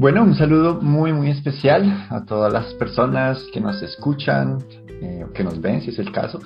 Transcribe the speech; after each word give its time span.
Bueno, 0.00 0.22
un 0.22 0.34
saludo 0.34 0.80
muy, 0.80 1.12
muy 1.12 1.28
especial 1.28 2.06
a 2.08 2.24
todas 2.24 2.50
las 2.50 2.72
personas 2.72 3.44
que 3.52 3.60
nos 3.60 3.82
escuchan 3.82 4.56
eh, 4.88 5.26
que 5.34 5.44
nos 5.44 5.60
ven, 5.60 5.82
si 5.82 5.90
es 5.90 5.98
el 5.98 6.10
caso. 6.10 6.40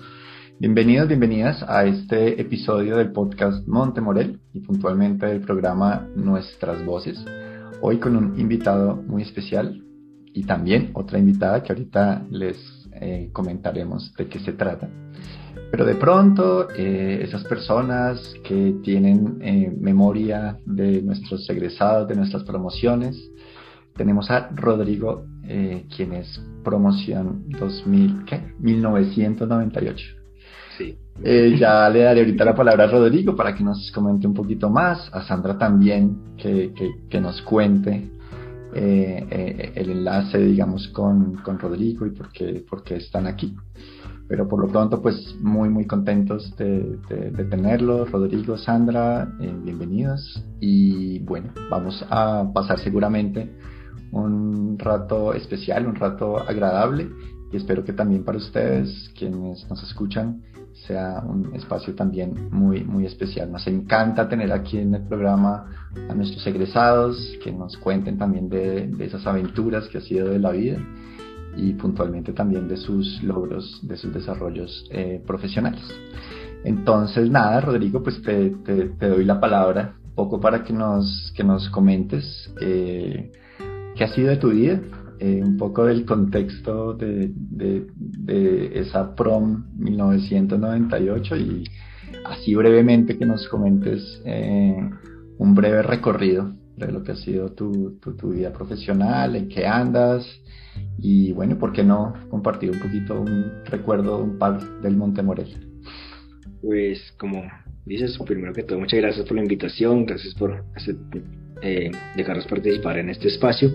Bienvenidos, 0.59 1.07
bienvenidas 1.07 1.63
a 1.63 1.85
este 1.85 2.41
episodio 2.41 2.97
del 2.97 3.13
podcast 3.13 3.65
Monte 3.69 4.01
Morel 4.01 4.41
y 4.53 4.59
puntualmente 4.59 5.27
del 5.27 5.41
programa 5.41 6.05
Nuestras 6.17 6.85
Voces. 6.85 7.25
Hoy 7.81 7.99
con 7.99 8.17
un 8.17 8.41
invitado 8.41 8.97
muy 8.97 9.23
especial 9.23 9.85
y 10.33 10.43
también 10.43 10.91
otra 10.95 11.21
invitada 11.21 11.63
que 11.63 11.75
ahorita 11.75 12.27
les 12.33 12.59
eh, 13.01 13.31
comentaremos 13.33 14.13
de 14.17 14.27
qué 14.27 14.41
se 14.41 14.55
trata. 14.55 14.91
Pero 15.71 15.85
de 15.85 15.95
pronto, 15.95 16.69
eh, 16.77 17.21
esas 17.23 17.45
personas 17.45 18.35
que 18.43 18.75
tienen 18.83 19.39
memoria 19.81 20.59
de 20.67 21.03
nuestros 21.03 21.49
egresados, 21.49 22.09
de 22.09 22.17
nuestras 22.17 22.43
promociones, 22.43 23.31
tenemos 23.97 24.31
a 24.31 24.49
Rodrigo, 24.55 25.25
eh, 25.45 25.87
quien 25.95 26.13
es 26.13 26.43
promoción 26.63 27.45
2000, 27.49 28.25
¿qué? 28.25 28.55
1998. 28.59 30.07
Sí. 30.77 30.99
ya 31.57 31.89
le 31.89 32.01
daré 32.01 32.21
ahorita 32.21 32.45
la 32.45 32.55
palabra 32.55 32.85
a 32.85 32.87
Rodrigo 32.89 33.37
para 33.37 33.55
que 33.55 33.63
nos 33.63 33.93
comente 33.93 34.27
un 34.27 34.35
poquito 34.35 34.69
más, 34.69 35.09
a 35.15 35.23
Sandra 35.23 35.57
también, 35.57 36.35
que, 36.37 36.73
que, 37.09 37.21
nos 37.21 37.41
cuente 37.43 38.11
el 38.75 39.91
enlace, 39.91 40.39
digamos, 40.39 40.89
con, 40.89 41.37
con 41.37 41.61
Rodrigo 41.61 42.07
y 42.07 42.11
por 42.11 42.33
qué, 42.33 42.65
por 42.69 42.83
qué 42.83 42.97
están 42.97 43.29
aquí 43.29 43.55
pero 44.29 44.49
por 44.49 44.61
lo 44.61 44.69
pronto 44.69 45.03
pues 45.03 45.37
muy 45.41 45.69
muy 45.69 45.87
contentos 45.87 46.57
de, 46.57 46.99
de, 47.09 47.45
tenerlos, 47.45 48.11
Rodrigo, 48.11 48.57
Sandra, 48.57 49.29
eh, 49.41 49.55
bienvenidos 49.63 50.43
y 50.61 51.19
bueno, 51.21 51.53
vamos 51.71 52.05
a 52.09 52.51
pasar 52.55 52.79
seguramente 52.81 53.51
un 54.15 54.79
rato 54.79 55.35
especial, 55.35 55.87
un 55.87 55.97
rato 55.97 56.39
agradable 56.39 57.09
y 57.53 57.57
espero 57.57 57.85
que 57.85 57.93
también 57.93 58.25
para 58.25 58.39
ustedes 58.39 59.11
quienes 59.17 59.69
nos 59.69 59.83
escuchan 59.83 60.43
sea 60.87 61.23
un 61.25 61.55
espacio 61.55 61.95
también 61.95 62.49
muy 62.51 62.85
muy 62.85 63.07
especial. 63.07 63.51
Nos 63.51 63.67
encanta 63.67 64.29
tener 64.29 64.53
aquí 64.53 64.79
en 64.79 64.95
el 64.95 65.03
programa 65.03 65.67
a 66.09 66.15
nuestros 66.15 66.47
egresados 66.47 67.17
que 67.43 67.53
nos 67.53 67.77
cuenten 67.77 68.19
también 68.19 68.49
de, 68.49 68.91
esas 69.01 69.27
aventuras 69.27 69.89
que 69.89 69.99
ha 69.99 70.01
sido 70.01 70.29
de 70.29 70.39
la 70.39 70.51
vida 70.51 70.79
y 71.57 71.73
puntualmente 71.75 72.33
también 72.33 72.67
de 72.67 72.77
sus 72.77 73.23
logros, 73.23 73.81
de 73.83 73.97
sus 73.97 74.13
desarrollos 74.13 74.89
eh, 74.91 75.23
profesionales. 75.25 75.83
Entonces, 76.65 77.31
nada, 77.31 77.61
Rodrigo, 77.61 78.03
pues 78.03 78.21
te, 78.23 78.51
te, 78.65 79.09
doy 79.09 79.25
la 79.25 79.39
palabra 79.39 79.97
poco 80.15 80.41
para 80.41 80.65
que 80.65 80.73
nos, 80.73 81.33
que 81.37 81.45
nos 81.45 81.69
comentes 81.69 82.53
eh, 82.61 83.31
qué 83.95 84.05
ha 84.05 84.09
sido 84.09 84.29
de 84.29 84.37
tu 84.37 84.51
vida, 84.51 84.81
eh, 85.19 85.43
un 85.43 85.57
poco 85.57 85.85
del 85.85 86.05
contexto 86.05 86.95
de, 86.95 87.33
esa 88.75 89.15
prom 89.15 89.67
1998 89.77 91.37
y 91.37 91.65
así 92.25 92.55
brevemente 92.55 93.17
que 93.17 93.27
nos 93.27 93.49
comentes 93.49 94.23
un 95.39 95.55
breve 95.55 95.83
recorrido 95.83 96.53
de 96.77 96.91
lo 96.91 97.03
que 97.03 97.13
ha 97.13 97.17
sido 97.17 97.53
tu, 97.53 97.99
tu, 98.01 98.17
tu 98.17 98.31
vida 98.31 98.53
profesional, 98.53 99.37
en 99.37 99.49
qué 99.49 99.67
andas, 99.67 100.27
y 100.99 101.33
bueno, 101.33 101.59
¿por 101.59 101.73
qué 101.73 101.85
no 101.85 102.15
compartir 102.31 102.71
un 102.71 102.81
poquito 102.81 103.21
un 103.21 103.65
recuerdo, 103.65 104.19
un 104.19 104.39
par 104.39 104.61
del 104.81 104.97
Monte 104.97 105.23
Morel? 105.23 105.49
Pues 106.63 107.13
como 107.19 107.43
dices, 107.85 108.19
primero 108.25 108.53
que 108.53 108.63
todo, 108.63 108.79
muchas 108.79 109.01
gracias 109.01 109.27
por 109.27 109.37
la 109.37 109.43
invitación, 109.43 110.07
gracias 110.07 110.35
por 110.35 110.65
eh, 111.63 111.91
dejarnos 112.17 112.47
participar 112.47 112.99
en 112.99 113.11
este 113.11 113.29
espacio. 113.29 113.71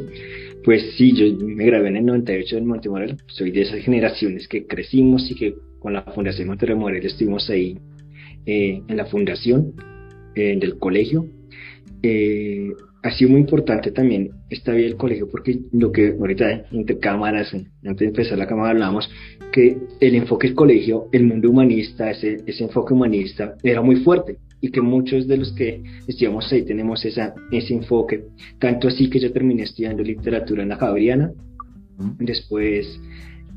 Pues 0.63 0.95
sí, 0.97 1.13
yo 1.13 1.25
me 1.45 1.65
grabé 1.65 1.87
en 1.87 1.97
el 1.97 2.05
98 2.05 2.57
en 2.57 2.65
Monte 2.65 2.89
Morel, 2.89 3.17
soy 3.27 3.51
de 3.51 3.61
esas 3.61 3.79
generaciones 3.79 4.47
que 4.47 4.67
crecimos 4.67 5.29
y 5.31 5.35
que 5.35 5.55
con 5.79 5.93
la 5.93 6.03
Fundación 6.03 6.47
Monte 6.47 6.73
Morel 6.75 7.05
estuvimos 7.05 7.49
ahí 7.49 7.77
eh, 8.45 8.81
en 8.87 8.97
la 8.97 9.05
fundación 9.05 9.73
eh, 10.35 10.57
del 10.59 10.77
colegio. 10.77 11.27
Eh, 12.03 12.71
ha 13.01 13.11
sido 13.11 13.31
muy 13.31 13.39
importante 13.39 13.91
también 13.91 14.31
esta 14.49 14.73
vida 14.73 14.87
del 14.87 14.97
colegio 14.97 15.29
porque 15.29 15.59
lo 15.71 15.91
que 15.91 16.09
ahorita 16.19 16.65
entre 16.71 16.99
cámaras, 16.99 17.53
antes 17.53 17.99
de 17.99 18.05
empezar 18.07 18.37
la 18.37 18.47
cámara 18.47 18.71
hablamos, 18.71 19.09
que 19.53 19.77
el 20.01 20.15
enfoque 20.15 20.47
del 20.47 20.55
colegio, 20.55 21.07
el 21.13 21.23
mundo 21.23 21.49
humanista, 21.49 22.11
ese, 22.11 22.37
ese 22.45 22.65
enfoque 22.65 22.93
humanista 22.93 23.55
era 23.63 23.81
muy 23.81 23.97
fuerte 23.97 24.37
y 24.61 24.71
que 24.71 24.81
muchos 24.81 25.27
de 25.27 25.37
los 25.37 25.53
que 25.53 25.81
estudiamos 26.07 26.51
ahí 26.51 26.63
tenemos 26.63 27.03
esa, 27.05 27.33
ese 27.51 27.73
enfoque, 27.73 28.25
tanto 28.59 28.87
así 28.87 29.09
que 29.09 29.19
yo 29.19 29.31
terminé 29.31 29.63
estudiando 29.63 30.03
literatura 30.03 30.63
en 30.63 30.69
la 30.69 30.77
Javeriana, 30.77 31.31
después 32.19 32.99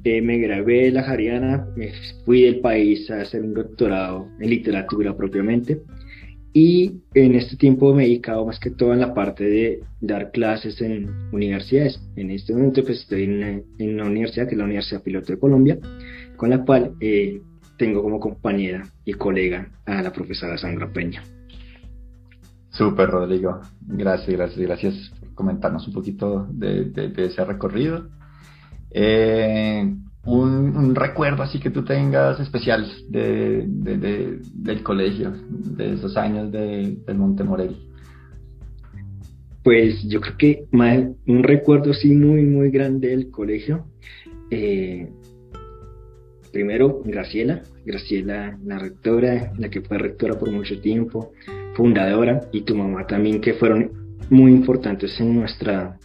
eh, 0.04 0.20
me 0.20 0.38
gradué 0.38 0.84
de 0.84 0.90
la 0.92 1.02
Javeriana, 1.02 1.66
me 1.76 1.92
fui 2.24 2.42
del 2.42 2.60
país 2.60 3.10
a 3.10 3.20
hacer 3.20 3.42
un 3.42 3.54
doctorado 3.54 4.28
en 4.40 4.50
literatura 4.50 5.16
propiamente, 5.16 5.80
y 6.54 7.00
en 7.14 7.34
este 7.34 7.56
tiempo 7.56 7.94
me 7.94 8.04
he 8.04 8.08
dedicado 8.08 8.44
más 8.44 8.60
que 8.60 8.70
todo 8.70 8.92
en 8.92 9.00
la 9.00 9.14
parte 9.14 9.44
de 9.44 9.80
dar 10.02 10.30
clases 10.32 10.82
en 10.82 11.08
universidades. 11.32 11.98
En 12.16 12.30
este 12.30 12.52
momento 12.52 12.84
pues 12.84 13.00
estoy 13.00 13.24
en 13.24 13.64
una, 13.78 14.04
universidad 14.04 14.46
que 14.46 14.52
es 14.52 14.58
la 14.58 14.64
Universidad 14.64 15.02
Piloto 15.02 15.32
de 15.32 15.38
Colombia, 15.38 15.78
con 16.36 16.50
la 16.50 16.62
cual 16.62 16.92
eh, 17.00 17.40
tengo 17.82 18.00
como 18.00 18.20
compañera 18.20 18.84
y 19.04 19.14
colega 19.14 19.68
a 19.86 20.02
la 20.02 20.12
profesora 20.12 20.56
Sandra 20.56 20.92
Peña. 20.92 21.24
Súper, 22.70 23.10
Rodrigo. 23.10 23.60
Gracias, 23.88 24.36
gracias, 24.36 24.60
gracias 24.60 25.12
por 25.18 25.34
comentarnos 25.34 25.88
un 25.88 25.92
poquito 25.92 26.46
de, 26.52 26.84
de 26.84 27.26
ese 27.26 27.44
recorrido. 27.44 28.08
Eh, 28.92 29.92
un, 30.24 30.94
recuerdo 30.94 31.42
así 31.42 31.58
que 31.58 31.70
tú 31.70 31.84
tengas 31.84 32.38
especial 32.38 32.86
de, 33.08 33.66
del 33.66 34.82
colegio, 34.84 35.32
de 35.50 35.94
esos 35.94 36.16
años 36.16 36.52
de, 36.52 36.98
del 37.04 37.18
Monte 37.18 37.42
Morel? 37.42 37.78
Pues 39.64 40.04
yo 40.04 40.20
creo 40.20 40.36
que 40.36 40.66
un 41.26 41.42
recuerdo 41.42 41.90
así 41.90 42.12
muy, 42.14 42.42
muy 42.42 42.70
grande 42.70 43.08
del 43.08 43.32
colegio. 43.32 43.86
Eh, 44.52 45.08
primero, 46.52 47.02
Graciela, 47.04 47.62
Graciela, 47.84 48.58
la 48.64 48.78
rectora, 48.78 49.52
la 49.58 49.68
que 49.68 49.80
fue 49.80 49.98
rectora 49.98 50.38
por 50.38 50.50
mucho 50.50 50.80
tiempo, 50.80 51.32
fundadora, 51.74 52.42
y 52.52 52.62
tu 52.62 52.74
mamá 52.76 53.06
también, 53.06 53.40
que 53.40 53.54
fueron 53.54 53.90
muy 54.30 54.52
importantes 54.52 55.18
en 55.20 55.34
nuestra 55.34 55.98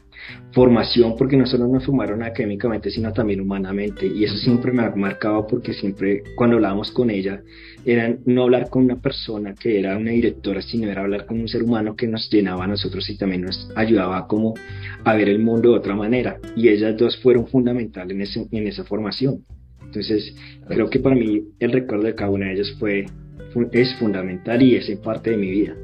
formación 0.52 1.16
porque 1.18 1.38
no 1.38 1.46
solo 1.46 1.68
nos 1.68 1.86
formaron 1.86 2.24
académicamente, 2.24 2.90
sino 2.90 3.14
también 3.14 3.42
humanamente. 3.42 4.08
Y 4.08 4.24
eso 4.24 4.36
siempre 4.38 4.72
me 4.72 4.84
ha 4.84 4.96
marcado 4.96 5.46
porque 5.48 5.74
siempre 5.74 6.24
cuando 6.36 6.56
hablábamos 6.56 6.92
con 6.92 7.10
ella, 7.10 7.42
era 7.86 8.18
no 8.26 8.44
hablar 8.44 8.70
con 8.70 8.84
una 8.84 9.00
persona 9.00 9.54
que 9.54 9.80
era 9.80 9.98
una 9.98 10.12
directora, 10.12 10.62
sino 10.62 10.90
era 10.90 11.02
hablar 11.02 11.26
con 11.26 11.40
un 11.40 11.48
ser 11.48 11.64
humano 11.64 11.96
que 11.96 12.08
nos 12.08 12.30
llenaba 12.30 12.66
a 12.66 12.68
nosotros 12.68 13.10
y 13.10 13.18
también 13.18 13.44
nos 13.44 13.70
ayudaba 13.76 14.28
como 14.28 14.56
a 15.04 15.16
ver 15.16 15.30
el 15.30 15.40
mundo 15.40 15.72
de 15.72 15.78
otra 15.78 15.96
manera. 15.96 16.40
Y 16.56 16.70
ellas 16.70 16.98
dos 16.98 17.18
fueron 17.22 17.48
fundamentales 17.48 18.36
en, 18.36 18.48
en 18.52 18.68
esa 18.68 18.84
formación. 18.84 19.46
Entonces, 19.88 20.36
creo 20.68 20.90
que 20.90 21.00
para 21.00 21.16
mí 21.16 21.44
el 21.60 21.72
recuerdo 21.72 22.06
de 22.06 22.16
cada 22.16 22.30
una 22.30 22.48
de 22.48 22.54
ellas 22.54 22.76
fue, 22.80 23.06
es 23.72 23.96
fundamental 23.96 24.62
y 24.62 24.76
es 24.76 24.90
parte 25.00 25.32
de 25.32 25.38
mi 25.38 25.50
vida. 25.50 25.76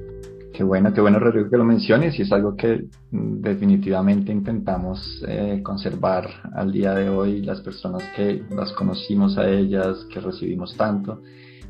Qué 0.53 0.63
bueno, 0.63 0.93
qué 0.93 1.01
bueno, 1.01 1.17
Rodrigo, 1.17 1.49
que 1.49 1.57
lo 1.57 1.63
menciones 1.63 2.19
y 2.19 2.21
es 2.21 2.31
algo 2.31 2.55
que 2.55 2.85
mm, 3.09 3.41
definitivamente 3.41 4.31
intentamos 4.31 5.23
eh, 5.27 5.61
conservar 5.63 6.29
al 6.53 6.71
día 6.71 6.93
de 6.93 7.09
hoy, 7.09 7.41
las 7.41 7.61
personas 7.61 8.03
que 8.15 8.43
las 8.55 8.71
conocimos 8.73 9.37
a 9.39 9.49
ellas, 9.49 10.05
que 10.13 10.19
recibimos 10.19 10.77
tanto. 10.77 11.21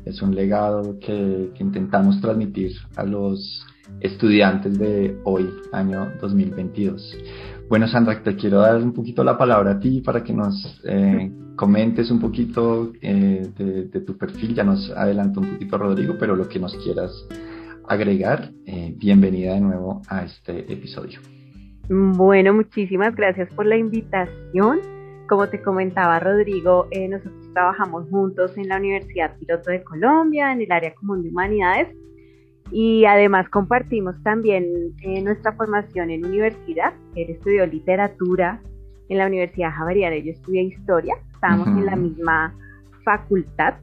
Es 0.04 0.20
un 0.20 0.34
legado 0.34 0.98
que, 0.98 1.50
que 1.54 1.62
intentamos 1.62 2.20
transmitir 2.20 2.72
a 2.96 3.04
los 3.04 3.64
estudiantes 4.00 4.78
de 4.78 5.18
hoy, 5.24 5.48
año 5.72 6.12
2022. 6.20 7.16
Bueno, 7.68 7.88
Sandra, 7.88 8.22
te 8.22 8.36
quiero 8.36 8.60
dar 8.60 8.76
un 8.82 8.92
poquito 8.92 9.24
la 9.24 9.38
palabra 9.38 9.72
a 9.72 9.80
ti 9.80 10.02
para 10.02 10.22
que 10.22 10.34
nos 10.34 10.82
eh, 10.84 11.32
comentes 11.56 12.10
un 12.10 12.20
poquito 12.20 12.92
eh, 13.00 13.46
de, 13.56 14.00
tu 14.00 14.16
perfil. 14.16 14.54
Ya 14.54 14.64
nos 14.64 14.90
adelantó 14.90 15.40
un 15.40 15.52
poquito 15.52 15.78
Rodrigo, 15.78 16.14
pero 16.18 16.36
lo 16.36 16.48
que 16.48 16.58
nos 16.58 16.74
quieras 16.76 17.26
agregar, 17.88 18.50
eh, 18.66 18.94
bienvenida 18.96 19.54
de 19.54 19.60
nuevo 19.60 20.02
a 20.08 20.24
este 20.24 20.72
episodio. 20.72 21.20
Bueno, 21.88 22.54
muchísimas 22.54 23.14
gracias 23.14 23.52
por 23.54 23.66
la 23.66 23.76
invitación. 23.76 24.80
Como 25.28 25.48
te 25.48 25.62
comentaba 25.62 26.18
Rodrigo, 26.18 26.86
eh, 26.90 27.08
nosotros 27.08 27.52
trabajamos 27.52 28.08
juntos 28.10 28.56
en 28.56 28.68
la 28.68 28.78
Universidad 28.78 29.36
Piloto 29.38 29.70
de 29.70 29.82
Colombia, 29.82 30.52
en 30.52 30.62
el 30.62 30.72
área 30.72 30.94
común 30.94 31.22
de 31.22 31.30
humanidades, 31.30 31.88
y 32.70 33.04
además 33.04 33.48
compartimos 33.50 34.14
también 34.22 34.66
nuestra 35.22 35.52
formación 35.52 36.10
en 36.10 36.26
universidad. 36.26 36.94
Él 37.14 37.30
estudió 37.30 37.66
literatura 37.66 38.60
en 39.08 39.18
la 39.18 39.26
Universidad 39.26 39.70
Javeriana, 39.72 40.16
yo 40.16 40.32
estudié 40.32 40.62
historia, 40.62 41.14
estábamos 41.32 41.68
en 41.68 41.86
la 41.86 41.96
misma 41.96 42.54
facultad 43.04 43.74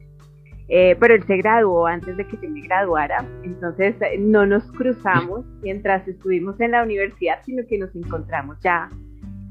Eh, 0.74 0.96
pero 1.02 1.16
él 1.16 1.24
se 1.28 1.36
graduó 1.36 1.86
antes 1.86 2.16
de 2.16 2.26
que 2.26 2.38
yo 2.42 2.50
me 2.50 2.62
graduara, 2.62 3.26
entonces 3.44 3.94
eh, 4.02 4.18
no 4.18 4.46
nos 4.46 4.64
cruzamos 4.72 5.46
mientras 5.62 6.08
estuvimos 6.08 6.58
en 6.62 6.72
la 6.72 6.84
universidad, 6.84 7.40
sino 7.46 7.62
que 7.68 7.78
nos 7.78 7.94
encontramos 7.94 8.58
ya 8.62 8.88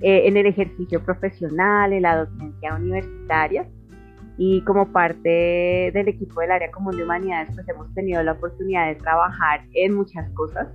eh, 0.00 0.22
en 0.24 0.38
el 0.38 0.46
ejercicio 0.46 0.98
profesional, 1.04 1.92
en 1.92 2.02
la 2.02 2.24
docencia 2.24 2.74
universitaria. 2.74 3.66
Y 4.38 4.62
como 4.62 4.90
parte 4.90 5.90
del 5.92 6.08
equipo 6.08 6.40
del 6.40 6.52
área 6.52 6.70
común 6.70 6.96
de 6.96 7.02
humanidades, 7.02 7.50
pues 7.54 7.68
hemos 7.68 7.92
tenido 7.92 8.22
la 8.22 8.32
oportunidad 8.32 8.86
de 8.86 8.94
trabajar 8.94 9.60
en 9.74 9.92
muchas 9.92 10.26
cosas, 10.30 10.68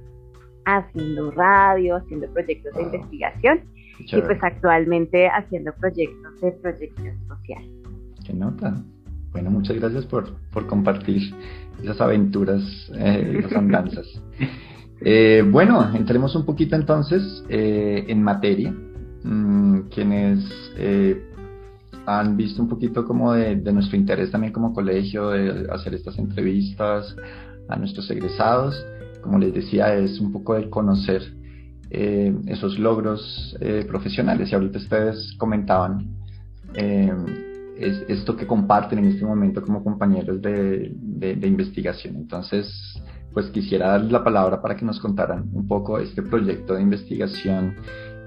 haciendo 0.66 1.32
radio, 1.32 1.96
haciendo 1.96 2.32
proyectos 2.32 2.72
de 2.76 2.84
investigación 2.84 3.64
y 4.00 4.22
pues 4.22 4.40
actualmente 4.42 5.28
haciendo 5.28 5.74
proyectos 5.74 6.42
de 6.42 6.52
proyección 6.52 7.16
social. 7.28 7.64
¿Qué 8.26 8.34
nota? 8.34 8.76
Bueno, 9.32 9.52
muchas 9.52 9.78
gracias 9.78 10.06
por, 10.06 10.36
por 10.52 10.66
compartir 10.68 11.34
esas 11.82 12.00
aventuras, 12.00 12.62
eh, 12.96 13.38
esas 13.40 13.54
andanzas. 13.58 14.08
Eh, 15.02 15.44
bueno, 15.50 15.94
entremos 15.94 16.36
un 16.36 16.46
poquito 16.46 16.76
entonces 16.76 17.44
eh, 17.50 18.06
en 18.08 18.24
materia. 18.24 18.74
Mm, 19.24 19.90
quienes 19.90 20.46
eh, 20.78 21.20
han 22.06 22.38
visto 22.38 22.62
un 22.62 22.70
poquito 22.70 23.06
como 23.06 23.34
de, 23.34 23.56
de, 23.56 23.74
nuestro 23.74 23.98
interés 23.98 24.30
también 24.30 24.54
como 24.54 24.72
colegio 24.72 25.30
de 25.32 25.68
hacer 25.72 25.96
estas 25.96 26.20
entrevistas 26.20 27.16
a 27.68 27.76
nuestros 27.76 28.10
egresados. 28.12 28.86
Como 29.22 29.40
les 29.40 29.54
decía, 29.54 29.96
es 29.96 30.20
un 30.20 30.32
poco 30.32 30.54
de 30.54 30.70
conocer 30.70 31.24
esos 32.48 32.78
logros 32.78 33.56
profesionales. 33.88 34.52
Y 34.52 34.56
ahorita 34.56 34.80
ustedes 34.80 35.36
comentaban 35.38 36.16
es 37.78 38.04
esto 38.08 38.36
que 38.36 38.48
comparten 38.48 39.00
en 39.00 39.06
este 39.06 39.26
momento 39.26 39.62
como 39.62 39.84
compañeros 39.84 40.42
de, 40.42 40.92
de, 40.96 41.48
investigación. 41.48 42.16
Entonces, 42.16 42.68
pues 43.34 43.48
quisiera 43.48 43.90
darles 43.90 44.12
la 44.12 44.24
palabra 44.24 44.62
para 44.62 44.76
que 44.76 44.86
nos 44.86 45.00
contaran 45.00 45.50
un 45.54 45.68
poco 45.68 46.00
este 46.00 46.22
proyecto 46.22 46.76
de 46.76 46.82
investigación, 46.82 47.76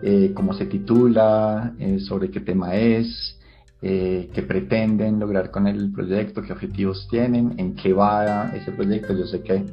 eh, 0.02 0.32
cómo 0.34 0.52
se 0.52 0.66
titula, 0.66 1.74
eh, 1.78 1.98
sobre 1.98 2.30
qué 2.30 2.40
tema 2.40 2.74
es, 2.74 3.38
eh, 3.80 4.28
qué 4.34 4.42
pretenden 4.42 5.18
lograr 5.18 5.50
con 5.50 5.66
el 5.66 5.92
proyecto, 5.92 6.42
qué 6.42 6.52
objetivos 6.52 7.08
tienen, 7.10 7.54
en 7.56 7.74
qué 7.74 7.92
va 7.92 8.50
ese 8.54 8.70
proyecto. 8.72 9.16
Yo 9.16 9.26
sé 9.26 9.42
que 9.42 9.64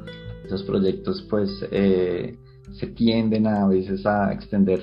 esos 0.46 0.62
proyectos 0.62 1.26
pues 1.28 1.50
se 2.72 2.88
tienden 2.88 3.46
a, 3.46 3.66
veces 3.66 4.04
a 4.06 4.32
extender 4.32 4.80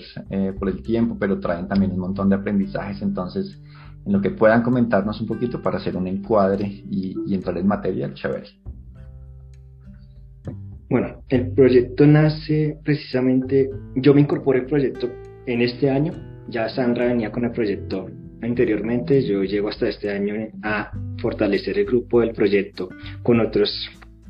por 0.60 0.70
el 0.70 0.82
tiempo, 0.82 1.18
pero 1.20 1.40
traen 1.40 1.68
también 1.68 1.92
un 1.92 2.00
montón 2.00 2.30
de 2.30 2.36
aprendizajes. 2.36 3.02
Entonces, 3.02 3.60
en 4.06 4.14
lo 4.14 4.22
que 4.22 4.32
puedan 4.32 4.62
comentarnos 4.62 5.20
un 5.22 5.28
poquito 5.28 5.62
para 5.62 5.78
hacer 5.78 5.96
un 5.96 6.08
encuadre 6.08 6.66
y, 6.90 7.34
entrar 7.34 7.58
en 7.58 7.68
materia, 7.68 8.14
chévere. 8.14 8.48
Bueno, 10.90 11.24
el 11.30 11.52
proyecto 11.54 12.06
nace 12.06 12.78
precisamente, 12.84 13.70
yo 13.96 14.14
me 14.14 14.22
incorporé 14.22 14.60
al 14.60 14.66
proyecto 14.66 15.10
en 15.46 15.62
este 15.62 15.90
año, 15.90 16.14
ya 16.50 16.70
Sandra 16.70 17.06
venía 17.08 17.32
con 17.32 17.46
el 17.46 17.52
proyecto 17.52 18.08
anteriormente, 18.42 19.26
yo 19.26 19.44
llego 19.44 19.70
hasta 19.70 19.88
este 19.88 20.12
año 20.12 20.36
a 20.62 20.92
fortalecer 21.20 21.80
el 21.80 21.86
grupo 21.86 22.20
del 22.20 22.34
proyecto 22.34 22.90
con 23.24 23.40
otros 23.40 23.72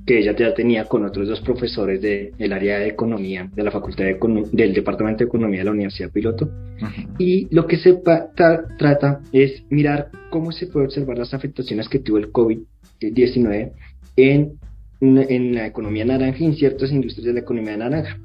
que 0.06 0.20
ella 0.20 0.36
ya 0.36 0.54
tenía 0.54 0.86
con 0.86 1.06
otros 1.06 1.28
dos 1.28 1.40
profesores 1.42 2.02
del 2.02 2.54
área 2.54 2.80
de 2.80 2.88
economía 2.88 3.50
de 3.54 3.64
la 3.64 3.72
Facultad 3.72 4.04
de 4.04 4.18
del 4.52 4.74
Departamento 4.74 5.20
de 5.20 5.28
Economía 5.28 5.60
de 5.60 5.66
la 5.66 5.72
Universidad 5.72 6.12
Piloto. 6.12 6.50
Y 7.18 7.48
lo 7.56 7.66
que 7.68 7.78
se 7.78 7.94
trata 7.94 9.22
es 9.32 9.64
mirar 9.70 10.10
cómo 10.30 10.52
se 10.52 10.68
puede 10.68 10.88
observar 10.88 11.18
las 11.18 11.34
afectaciones 11.34 11.88
que 11.88 12.00
tuvo 12.00 12.18
el 12.18 12.32
COVID-19 12.32 13.72
en, 14.18 14.54
en 15.00 15.56
la 15.56 15.68
economía 15.68 16.06
naranja 16.06 16.38
y 16.40 16.46
en 16.46 16.56
ciertas 16.56 16.92
industrias 16.92 17.26
de 17.26 17.34
la 17.34 17.40
economía 17.40 17.78
naranja. 17.78 18.20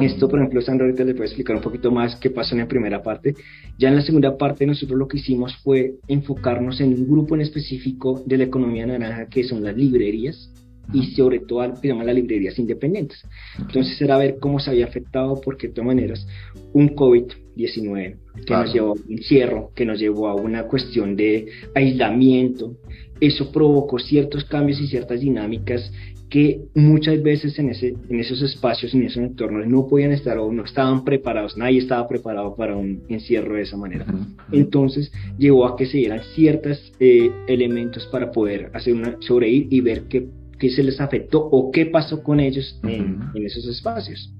Esto, 0.00 0.28
por 0.28 0.38
ejemplo, 0.38 0.62
Sandra 0.62 0.86
ahorita 0.86 1.04
le 1.04 1.14
puede 1.14 1.26
explicar 1.26 1.56
un 1.56 1.62
poquito 1.62 1.90
más 1.90 2.16
qué 2.16 2.30
pasó 2.30 2.54
en 2.54 2.62
la 2.62 2.68
primera 2.68 3.02
parte. 3.02 3.34
Ya 3.78 3.88
en 3.88 3.96
la 3.96 4.02
segunda 4.02 4.36
parte 4.36 4.66
nosotros 4.66 4.98
lo 4.98 5.06
que 5.06 5.18
hicimos 5.18 5.56
fue 5.62 5.96
enfocarnos 6.08 6.80
en 6.80 6.94
un 6.94 7.08
grupo 7.08 7.34
en 7.34 7.42
específico 7.42 8.22
de 8.24 8.38
la 8.38 8.44
economía 8.44 8.86
naranja 8.86 9.28
que 9.28 9.44
son 9.44 9.62
las 9.62 9.76
librerías 9.76 10.53
y 10.92 11.14
sobre 11.14 11.40
todo 11.40 11.74
digamos, 11.80 12.04
las 12.04 12.14
librerías 12.14 12.58
independientes. 12.58 13.22
Entonces 13.58 14.00
era 14.00 14.18
ver 14.18 14.36
cómo 14.40 14.58
se 14.58 14.70
había 14.70 14.86
afectado, 14.86 15.40
porque 15.40 15.68
de 15.68 15.74
todas 15.74 15.86
maneras 15.86 16.26
un 16.72 16.94
COVID-19 16.94 18.16
que 18.46 18.54
nos 18.54 18.72
llevó 18.72 18.88
a 18.90 18.92
un 18.92 19.04
encierro, 19.08 19.70
que 19.74 19.84
nos 19.84 19.98
llevó 19.98 20.28
a 20.28 20.34
una 20.34 20.64
cuestión 20.64 21.16
de 21.16 21.46
aislamiento, 21.74 22.76
eso 23.20 23.50
provocó 23.52 23.98
ciertos 23.98 24.44
cambios 24.44 24.80
y 24.80 24.88
ciertas 24.88 25.20
dinámicas 25.20 25.90
que 26.34 26.62
muchas 26.74 27.22
veces 27.22 27.56
en, 27.60 27.70
ese, 27.70 27.94
en 28.08 28.18
esos 28.18 28.42
espacios, 28.42 28.92
en 28.92 29.04
esos 29.04 29.22
entornos, 29.22 29.68
no 29.68 29.86
podían 29.86 30.10
estar 30.10 30.36
o 30.38 30.50
no 30.50 30.64
estaban 30.64 31.04
preparados, 31.04 31.56
nadie 31.56 31.78
estaba 31.78 32.08
preparado 32.08 32.56
para 32.56 32.76
un 32.76 33.04
encierro 33.08 33.54
de 33.54 33.62
esa 33.62 33.76
manera. 33.76 34.04
Entonces, 34.50 35.12
llevó 35.38 35.64
a 35.64 35.76
que 35.76 35.86
se 35.86 35.98
dieran 35.98 36.22
ciertos 36.34 36.92
eh, 36.98 37.30
elementos 37.46 38.06
para 38.06 38.32
poder 38.32 38.70
hacer 38.74 38.94
una 38.94 39.16
sobreír 39.20 39.68
y 39.70 39.80
ver 39.80 40.08
qué 40.08 40.26
qué 40.58 40.70
se 40.70 40.82
les 40.82 41.00
afectó 41.00 41.44
o 41.44 41.70
qué 41.70 41.86
pasó 41.86 42.22
con 42.22 42.40
ellos 42.40 42.80
en, 42.84 43.20
esos 43.34 43.66
espacios. 43.66 44.32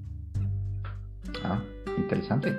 Ah, 1.43 1.61
interesante. 1.97 2.53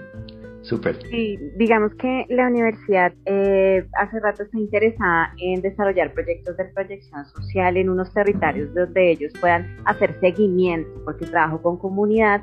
Súper. 0.62 0.96
Sí, 1.10 1.38
digamos 1.56 1.94
que 1.94 2.26
la 2.28 2.48
universidad 2.48 3.12
eh, 3.24 3.86
hace 4.00 4.18
rato 4.18 4.42
está 4.42 4.58
interesada 4.58 5.32
en 5.40 5.62
desarrollar 5.62 6.12
proyectos 6.12 6.56
de 6.56 6.64
proyección 6.64 7.24
social 7.24 7.76
en 7.76 7.88
unos 7.88 8.12
territorios 8.12 8.74
donde 8.74 9.12
ellos 9.12 9.32
puedan 9.40 9.76
hacer 9.84 10.18
seguimiento, 10.18 10.90
porque 11.04 11.24
trabajo 11.26 11.62
con 11.62 11.78
comunidad, 11.78 12.42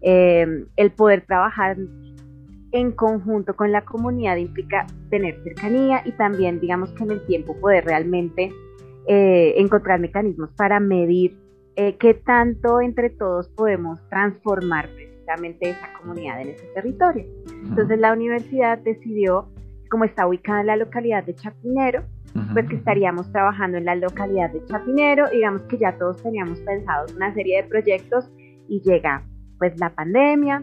eh, 0.00 0.46
el 0.76 0.90
poder 0.92 1.26
trabajar 1.26 1.76
en 2.72 2.92
conjunto 2.92 3.54
con 3.54 3.70
la 3.70 3.82
comunidad 3.82 4.36
implica 4.36 4.86
tener 5.10 5.42
cercanía 5.42 6.02
y 6.06 6.12
también, 6.12 6.60
digamos 6.60 6.90
que 6.92 7.04
en 7.04 7.10
el 7.12 7.26
tiempo 7.26 7.54
poder 7.60 7.84
realmente 7.84 8.50
eh, 9.10 9.54
encontrar 9.56 9.98
mecanismos 10.00 10.50
para 10.50 10.80
medir 10.80 11.34
eh, 11.76 11.96
qué 11.96 12.12
tanto 12.12 12.82
entre 12.82 13.08
todos 13.08 13.48
podemos 13.48 14.06
transformar 14.10 14.86
precisamente 14.94 15.70
esa 15.70 15.92
comunidad 15.98 16.42
en 16.42 16.48
ese 16.48 16.66
territorio. 16.74 17.24
Entonces 17.64 17.98
la 17.98 18.12
universidad 18.12 18.78
decidió, 18.78 19.48
como 19.90 20.04
está 20.04 20.26
ubicada 20.26 20.60
en 20.60 20.66
la 20.66 20.76
localidad 20.76 21.24
de 21.24 21.34
Chapinero, 21.34 22.02
pues 22.52 22.68
que 22.68 22.76
estaríamos 22.76 23.32
trabajando 23.32 23.78
en 23.78 23.86
la 23.86 23.94
localidad 23.94 24.50
de 24.50 24.62
Chapinero, 24.66 25.28
digamos 25.30 25.62
que 25.62 25.78
ya 25.78 25.96
todos 25.96 26.22
teníamos 26.22 26.60
pensados 26.60 27.14
una 27.14 27.32
serie 27.32 27.62
de 27.62 27.68
proyectos 27.68 28.30
y 28.68 28.82
llega 28.82 29.24
pues 29.58 29.72
la 29.80 29.88
pandemia, 29.90 30.62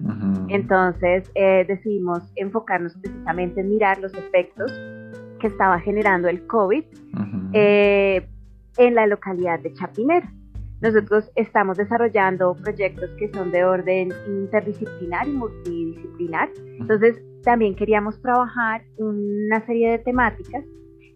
entonces 0.50 1.30
eh, 1.34 1.66
decidimos 1.68 2.32
enfocarnos 2.36 2.96
precisamente 3.02 3.62
en 3.62 3.70
mirar 3.70 4.00
los 4.00 4.14
efectos 4.14 4.72
que 5.40 5.48
estaba 5.48 5.80
generando 5.80 6.30
el 6.30 6.46
COVID, 6.46 6.84
en 8.78 8.96
la 8.96 9.08
localidad 9.08 9.60
de 9.60 9.74
Chapinero. 9.74 10.28
Nosotros 10.82 11.32
estamos 11.36 11.78
desarrollando 11.78 12.56
proyectos 12.56 13.10
que 13.18 13.32
son 13.32 13.52
de 13.52 13.64
orden 13.64 14.12
interdisciplinar 14.28 15.28
y 15.28 15.32
multidisciplinar. 15.32 16.50
Entonces, 16.80 17.22
también 17.44 17.76
queríamos 17.76 18.22
trabajar 18.22 18.84
una 18.98 19.66
serie 19.66 19.92
de 19.92 20.00
temáticas 20.00 20.64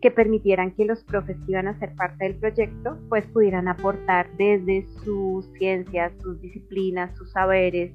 que 0.02 0.12
permitieran 0.12 0.72
que 0.72 0.86
los 0.86 1.04
profes 1.04 1.38
que 1.46 1.52
iban 1.52 1.68
a 1.68 1.78
ser 1.78 1.94
parte 1.96 2.24
del 2.24 2.36
proyecto 2.36 2.98
pues 3.10 3.26
pudieran 3.28 3.68
aportar 3.68 4.30
desde 4.38 4.86
sus 5.04 5.46
ciencias, 5.58 6.14
sus 6.22 6.40
disciplinas, 6.40 7.14
sus 7.18 7.32
saberes, 7.32 7.92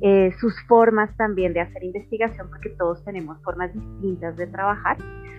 eh, 0.00 0.32
sus 0.38 0.54
formas 0.68 1.16
también 1.16 1.52
de 1.52 1.60
hacer 1.60 1.82
investigación, 1.82 2.48
porque 2.48 2.70
todos 2.70 3.04
tenemos 3.04 3.42
formas 3.42 3.72
distintas 3.74 4.36
de 4.36 4.46
trabajar. 4.46 4.96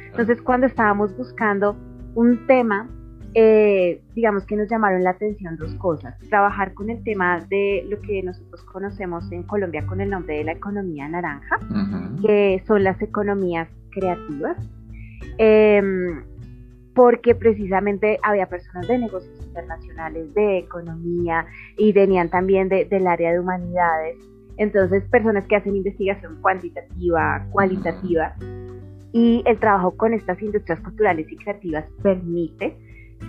Entonces, 0.07 0.41
cuando 0.41 0.67
estábamos 0.67 1.15
buscando 1.15 1.77
un 2.15 2.45
tema 2.47 2.89
eh, 3.33 4.01
digamos 4.15 4.45
que 4.45 4.55
nos 4.55 4.69
llamaron 4.69 5.03
la 5.03 5.11
atención 5.11 5.55
dos 5.57 5.73
cosas. 5.75 6.17
Trabajar 6.29 6.73
con 6.73 6.89
el 6.89 7.03
tema 7.03 7.45
de 7.49 7.85
lo 7.87 8.01
que 8.01 8.23
nosotros 8.23 8.63
conocemos 8.63 9.31
en 9.31 9.43
Colombia 9.43 9.85
con 9.85 10.01
el 10.01 10.09
nombre 10.09 10.37
de 10.37 10.43
la 10.45 10.53
economía 10.53 11.07
naranja, 11.07 11.59
que 12.21 12.63
son 12.65 12.83
las 12.83 13.01
economías 13.01 13.69
creativas. 13.91 14.57
Em, 15.37 16.23
porque 16.95 17.33
precisamente 17.35 18.19
había 18.23 18.47
personas 18.47 18.87
de 18.87 18.97
negocios 18.97 19.45
internacionales, 19.45 20.33
de 20.33 20.57
economía 20.57 21.45
y 21.77 21.93
venían 21.93 22.29
también 22.29 22.67
del 22.67 23.07
área 23.07 23.31
de 23.31 23.39
humanidades. 23.39 24.17
Entonces, 24.57 25.03
personas 25.09 25.45
que 25.47 25.55
hacen 25.55 25.75
investigación 25.77 26.41
cuantitativa, 26.41 27.47
cualitativa. 27.51 28.35
Y 29.13 29.41
el 29.45 29.57
trabajo 29.59 29.95
con 29.95 30.13
estas 30.13 30.41
industrias 30.41 30.81
culturales 30.81 31.31
y 31.31 31.37
creativas 31.37 31.85
permite 32.03 32.75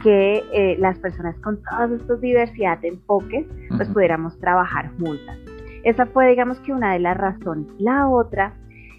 que 0.02 0.42
eh, 0.52 0.76
las 0.78 0.98
personas 0.98 1.36
con 1.40 1.60
todas 1.62 1.90
estas 1.92 2.20
diversidad 2.20 2.78
de 2.78 2.88
enfoques 2.88 3.46
pues 3.76 3.88
pudiéramos 3.88 4.38
trabajar 4.38 4.90
juntas. 4.98 5.38
Esa 5.84 6.06
fue 6.06 6.28
digamos 6.30 6.58
que 6.60 6.72
una 6.72 6.92
de 6.92 7.00
las 7.00 7.16
razones. 7.16 7.66
La 7.78 8.08
otra 8.08 8.54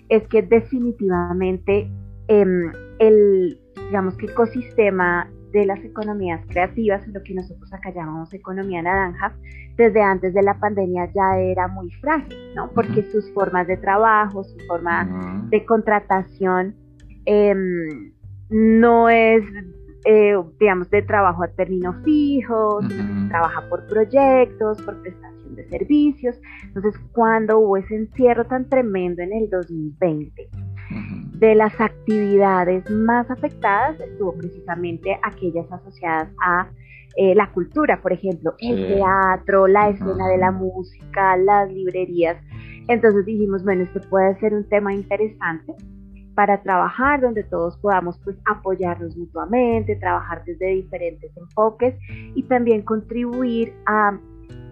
es 0.10 0.28
que 0.28 0.42
definitivamente 0.42 1.90
em, 2.28 2.72
el 3.00 3.58
digamos 3.88 4.16
que 4.16 4.26
ecosistema 4.26 5.30
de 5.52 5.66
las 5.66 5.84
economías 5.84 6.42
creativas, 6.48 7.06
lo 7.08 7.22
que 7.24 7.34
nosotros 7.34 7.72
acá 7.74 7.92
llamamos 7.94 8.34
economía 8.34 8.82
naranja, 8.82 9.36
desde 9.76 10.02
antes 10.02 10.34
de 10.34 10.42
la 10.44 10.58
pandemia 10.60 11.12
ya 11.14 11.38
era 11.40 11.68
muy 11.68 11.92
frágil, 12.00 12.38
¿no? 12.56 12.70
Porque 12.72 13.04
sus 13.12 13.32
formas 13.34 13.68
de 13.68 13.78
trabajo, 13.78 14.44
su 14.44 14.58
forma 14.68 15.46
de 15.50 15.66
contratación 15.66 16.76
em, 17.26 18.14
no 18.50 19.10
es, 19.10 19.44
eh, 20.06 20.36
digamos, 20.60 20.90
de 20.90 21.02
trabajo 21.04 21.44
a 21.44 21.48
término 21.48 21.94
fijo, 22.04 22.80
trabaja 23.30 23.62
por 23.70 23.86
proyectos, 23.88 24.82
por 24.82 25.02
prestación 25.02 25.56
de 25.56 25.68
servicios. 25.70 26.40
Entonces, 26.64 27.00
cuando 27.12 27.60
hubo 27.60 27.78
ese 27.78 27.96
encierro 27.96 28.46
tan 28.46 28.68
tremendo 28.68 29.22
en 29.22 29.34
el 29.34 29.50
2020, 29.50 30.50
de 31.34 31.56
las 31.56 31.80
actividades 31.80 32.90
más 32.92 33.30
afectadas 33.32 34.00
estuvo 34.00 34.34
precisamente 34.34 35.18
aquellas 35.24 35.72
asociadas 35.72 36.30
a 36.46 36.70
eh, 37.16 37.34
la 37.36 37.52
cultura, 37.52 38.02
por 38.02 38.14
ejemplo, 38.14 38.54
el 38.60 38.88
teatro, 38.88 39.68
la 39.68 39.90
escena 39.90 40.28
de 40.28 40.38
la 40.38 40.52
música, 40.52 41.36
las 41.38 41.72
librerías. 41.72 42.38
Entonces 42.88 43.26
dijimos, 43.26 43.64
bueno, 43.64 43.84
este 43.84 44.00
puede 44.02 44.40
ser 44.40 44.54
un 44.54 44.68
tema 44.70 44.94
interesante 44.94 45.74
para 46.36 46.62
trabajar 46.62 47.22
donde 47.22 47.44
todos 47.44 47.78
podamos 47.78 48.20
pues 48.24 48.38
apoyarnos 48.46 49.18
mutuamente, 49.18 49.96
trabajar 49.96 50.44
desde 50.46 50.68
diferentes 50.68 51.36
enfoques 51.36 51.96
y 52.36 52.44
también 52.44 52.84
contribuir 52.84 53.74
a, 53.86 54.18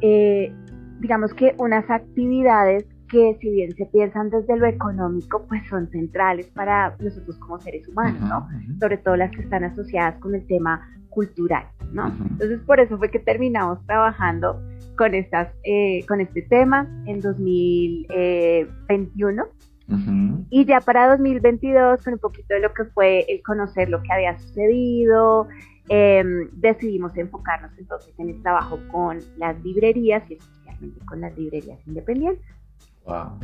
eh, 0.01 0.53
digamos 0.99 1.33
que 1.33 1.55
unas 1.57 1.89
actividades 1.89 2.85
que 3.09 3.37
si 3.41 3.49
bien 3.49 3.75
se 3.75 3.87
piensan 3.87 4.29
desde 4.29 4.55
lo 4.55 4.67
económico, 4.67 5.43
pues 5.47 5.67
son 5.67 5.89
centrales 5.89 6.45
para 6.47 6.95
nosotros 6.99 7.37
como 7.39 7.59
seres 7.59 7.87
humanos, 7.87 8.21
¿no? 8.21 8.47
Sobre 8.79 8.97
todo 8.97 9.15
las 9.15 9.31
que 9.31 9.41
están 9.41 9.63
asociadas 9.63 10.19
con 10.19 10.35
el 10.35 10.45
tema 10.45 10.87
cultural, 11.09 11.65
¿no? 11.91 12.05
Entonces 12.07 12.59
por 12.61 12.79
eso 12.79 12.95
fue 12.97 13.09
que 13.09 13.19
terminamos 13.19 13.83
trabajando 13.85 14.61
con 14.95 15.13
estas, 15.15 15.49
eh, 15.63 16.05
con 16.07 16.21
este 16.21 16.43
tema 16.43 16.87
en 17.05 17.19
2021. 17.19 19.47
Y 20.49 20.65
ya 20.65 20.81
para 20.81 21.09
2022, 21.09 22.03
con 22.03 22.13
un 22.13 22.19
poquito 22.19 22.53
de 22.53 22.59
lo 22.59 22.73
que 22.73 22.85
fue 22.85 23.25
el 23.27 23.41
conocer 23.41 23.89
lo 23.89 24.01
que 24.01 24.11
había 24.11 24.37
sucedido, 24.37 25.47
em, 25.87 26.49
decidimos 26.53 27.15
enfocarnos 27.17 27.71
entonces 27.77 28.13
en 28.19 28.29
el 28.29 28.41
trabajo 28.41 28.79
con 28.91 29.19
las 29.37 29.61
librerías 29.63 30.23
y 30.29 30.35
especialmente 30.35 31.05
con 31.05 31.21
las 31.21 31.37
librerías 31.37 31.79
independientes. 31.87 32.45
Wow. 33.05 33.39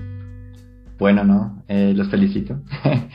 Bueno, 0.98 1.24
¿no? 1.24 1.64
Eh, 1.68 1.94
los 1.96 2.10
felicito. 2.10 2.60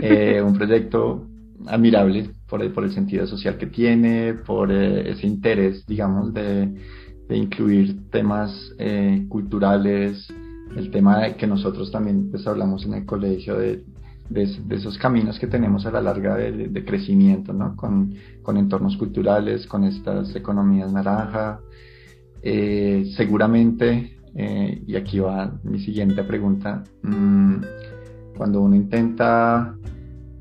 Eh, 0.00 0.40
un 0.40 0.54
proyecto 0.54 1.26
admirable 1.66 2.30
por 2.48 2.62
el, 2.62 2.72
por 2.72 2.84
el 2.84 2.92
sentido 2.92 3.26
social 3.26 3.58
que 3.58 3.66
tiene, 3.66 4.32
por 4.32 4.72
eh, 4.72 5.10
ese 5.10 5.26
interés, 5.26 5.84
digamos, 5.84 6.32
de, 6.32 6.74
incluir 7.28 8.08
temas 8.08 8.72
culturales, 9.28 10.32
el 10.74 10.90
tema 10.90 11.34
que 11.34 11.46
nosotros 11.46 11.92
también 11.92 12.30
pues, 12.30 12.46
hablamos 12.46 12.84
en 12.84 12.94
el 12.94 13.06
colegio 13.06 13.56
de, 13.56 13.84
esos 14.70 14.98
caminos 14.98 15.38
que 15.38 15.46
tenemos 15.46 15.86
a 15.86 15.92
la 15.92 16.00
larga 16.00 16.34
de, 16.34 16.84
crecimiento, 16.84 17.52
¿no? 17.52 17.76
Con, 17.76 18.14
con, 18.42 18.56
entornos 18.56 18.96
culturales, 18.96 19.66
con 19.66 19.84
estas 19.84 20.34
economías 20.34 20.92
naranja. 20.92 21.60
seguramente 22.42 24.16
eh, 24.38 24.82
y 24.86 24.96
aquí 24.96 25.18
va 25.18 25.58
mi 25.62 25.78
siguiente 25.78 26.22
pregunta. 26.22 26.84
Mm, 27.02 27.56
cuando 28.36 28.60
uno 28.60 28.76
intenta 28.76 29.74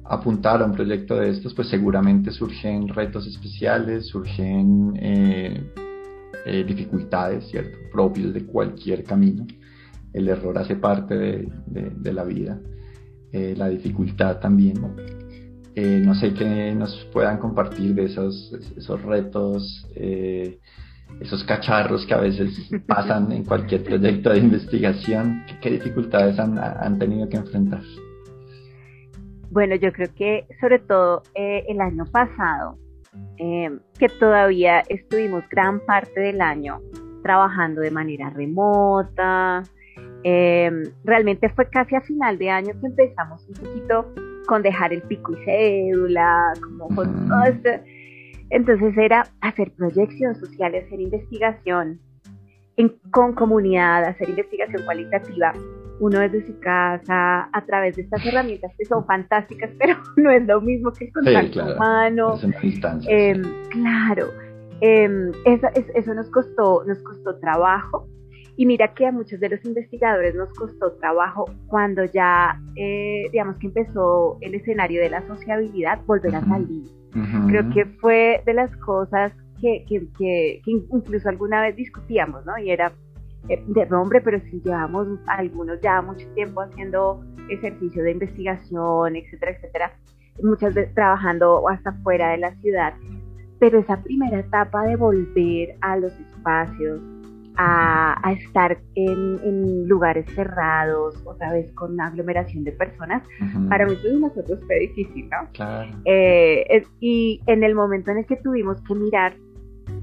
apuntar 0.03 0.62
a 0.62 0.65
un 0.65 0.74
proyecto 0.74 1.15
de 1.15 1.29
estos, 1.29 1.53
pues 1.53 1.70
seguramente 1.70 2.32
surgen 2.32 2.89
retos 2.89 3.25
especiales, 3.25 4.08
surgen 4.08 4.94
eh, 4.98 5.72
eh, 6.46 6.65
dificultades, 6.67 7.48
¿cierto? 7.48 7.77
Propios 7.91 8.34
de 8.34 8.46
cualquier 8.46 9.03
camino. 9.05 9.48
El 10.15 10.29
error 10.29 10.57
hace 10.57 10.75
parte 10.75 11.15
de, 11.15 12.13
la 12.13 12.24
vida, 12.24 12.60
la 13.31 13.67
dificultad 13.69 14.39
también. 14.39 14.75
no 15.75 16.15
sé 16.15 16.34
qué 16.34 16.74
nos 16.74 17.05
puedan 17.12 17.38
compartir 17.38 17.93
de 17.93 18.05
esos, 18.05 18.53
esos 18.77 19.01
retos, 19.03 19.88
esos 21.19 21.43
cacharros 21.45 22.05
que 22.05 22.13
a 22.13 22.19
veces 22.19 22.69
pasan 22.88 23.31
en 23.31 23.43
cualquier 23.43 23.84
proyecto 23.84 24.31
de 24.31 24.39
investigación, 24.39 25.43
¿qué, 25.62 25.72
dificultades 25.72 26.38
han, 26.39 27.00
tenido 27.00 27.27
que 27.29 27.38
enfrentar? 27.38 27.81
Bueno, 29.51 29.75
yo 29.75 29.91
creo 29.91 30.10
que 30.15 30.45
sobre 30.60 30.79
todo 30.79 31.24
eh, 31.34 31.63
el 31.67 31.79
año 31.79 32.05
pasado, 32.05 32.77
eh, 33.38 33.69
que 33.98 34.10
todavía 34.10 34.81
estuvimos 34.89 35.43
gran 35.50 35.79
parte 35.86 36.19
del 36.19 36.41
año 36.41 36.81
trabajando 37.24 37.81
de 37.81 37.91
manera 37.91 38.29
remota, 38.29 39.63
eh, 40.27 40.72
realmente 41.03 41.50
fue 41.50 41.70
casi 41.70 41.96
a 41.96 42.01
final 42.01 42.38
de 42.39 42.50
año 42.50 42.74
que 42.82 42.88
empezamos 42.88 43.48
un 43.48 43.53
poquito 43.53 44.13
con 44.48 44.63
dejar 44.63 44.91
el 44.91 45.03
pico 45.03 45.34
y 45.34 45.46
cédula, 45.46 46.53
como 46.62 46.88
con 46.96 47.27
todo 47.27 47.44
este 47.44 47.84
entonces 48.50 48.98
era 48.98 49.24
hacer 49.41 49.72
proyección 49.72 50.36
social, 50.36 50.75
hacer 50.75 51.00
investigación 51.00 52.00
con 53.12 53.34
comunidad, 53.34 54.03
hacer 54.03 54.29
investigación 54.29 54.84
cualitativa, 54.84 55.53
uno 56.00 56.20
desde 56.20 56.46
su 56.46 56.60
casa, 56.60 57.50
a 57.51 57.65
través 57.65 57.96
de 57.96 58.03
estas 58.03 58.25
herramientas 58.25 58.72
que 58.77 58.86
son 58.86 59.05
fantásticas, 59.05 59.72
pero 59.79 59.98
no 60.17 60.29
es 60.32 60.46
lo 60.46 60.62
mismo 60.62 60.91
que 60.91 61.05
el 61.05 61.13
contacto 61.13 61.63
humano. 61.63 62.38
Eh, 63.08 63.41
claro, 63.70 64.27
em, 64.82 65.32
eso, 65.46 65.67
eso, 65.74 66.13
nos 66.13 66.29
costó, 66.32 66.84
nos 66.86 67.01
costó 67.01 67.38
trabajo. 67.39 68.08
Y 68.57 68.65
mira 68.65 68.93
que 68.93 69.05
a 69.05 69.12
muchos 69.12 69.39
de 69.39 69.50
los 69.50 69.65
investigadores 69.65 70.33
nos 70.35 70.50
costó 70.53 70.93
trabajo 70.93 71.45
cuando 71.67 72.05
ya, 72.05 72.59
eh, 72.75 73.27
digamos 73.31 73.57
que 73.57 73.67
empezó 73.67 74.38
el 74.41 74.55
escenario 74.55 75.01
de 75.01 75.09
la 75.09 75.27
sociabilidad, 75.27 76.00
volver 76.05 76.35
a 76.35 76.41
salir 76.41 76.85
Creo 77.47 77.69
que 77.69 77.85
fue 78.01 78.43
de 78.45 78.53
las 78.53 78.75
cosas 78.77 79.31
que, 79.62 79.85
que, 79.88 80.05
que, 80.17 80.62
incluso 80.65 81.29
alguna 81.29 81.62
vez 81.62 81.75
discutíamos, 81.75 82.45
¿no? 82.45 82.57
Y 82.57 82.71
era 82.71 82.91
eh, 83.47 83.63
de 83.67 83.85
nombre, 83.85 84.19
pero 84.19 84.39
si 84.51 84.62
llevamos 84.62 85.07
algunos 85.27 85.79
ya 85.81 86.01
mucho 86.01 86.27
tiempo 86.33 86.62
haciendo 86.62 87.24
ejercicio 87.50 88.03
de 88.03 88.12
investigación, 88.12 89.15
etcétera, 89.15 89.51
etcétera, 89.53 89.91
muchas 90.43 90.74
veces 90.74 90.93
trabajando 90.93 91.69
hasta 91.69 91.93
fuera 92.03 92.31
de 92.31 92.38
la 92.39 92.53
ciudad. 92.55 92.93
Pero 93.59 93.79
esa 93.79 94.01
primera 94.03 94.39
etapa 94.39 94.83
de 94.83 94.97
volver 94.97 95.77
a 95.79 95.95
los 95.95 96.12
espacios, 96.19 97.00
a, 97.57 98.33
estar 98.39 98.77
en, 98.95 99.88
lugares 99.88 100.25
cerrados, 100.35 101.15
otra 101.25 101.53
vez 101.53 101.71
con 101.74 101.93
una 101.93 102.07
aglomeración 102.07 102.63
de 102.63 102.71
personas, 102.71 103.24
para 103.69 103.85
muchos 103.85 104.03
de 104.03 104.19
nosotros 104.19 104.59
fue 104.65 104.79
difícil, 104.79 105.29
¿no? 105.29 105.50
Claro. 105.53 105.91
Eh, 106.05 106.83
y 107.00 107.41
en 107.47 107.63
el 107.63 107.75
momento 107.75 108.12
en 108.12 108.19
el 108.19 108.25
que 108.25 108.35
tuvimos 108.38 108.81
que 108.81 108.95
mirar, 108.95 109.35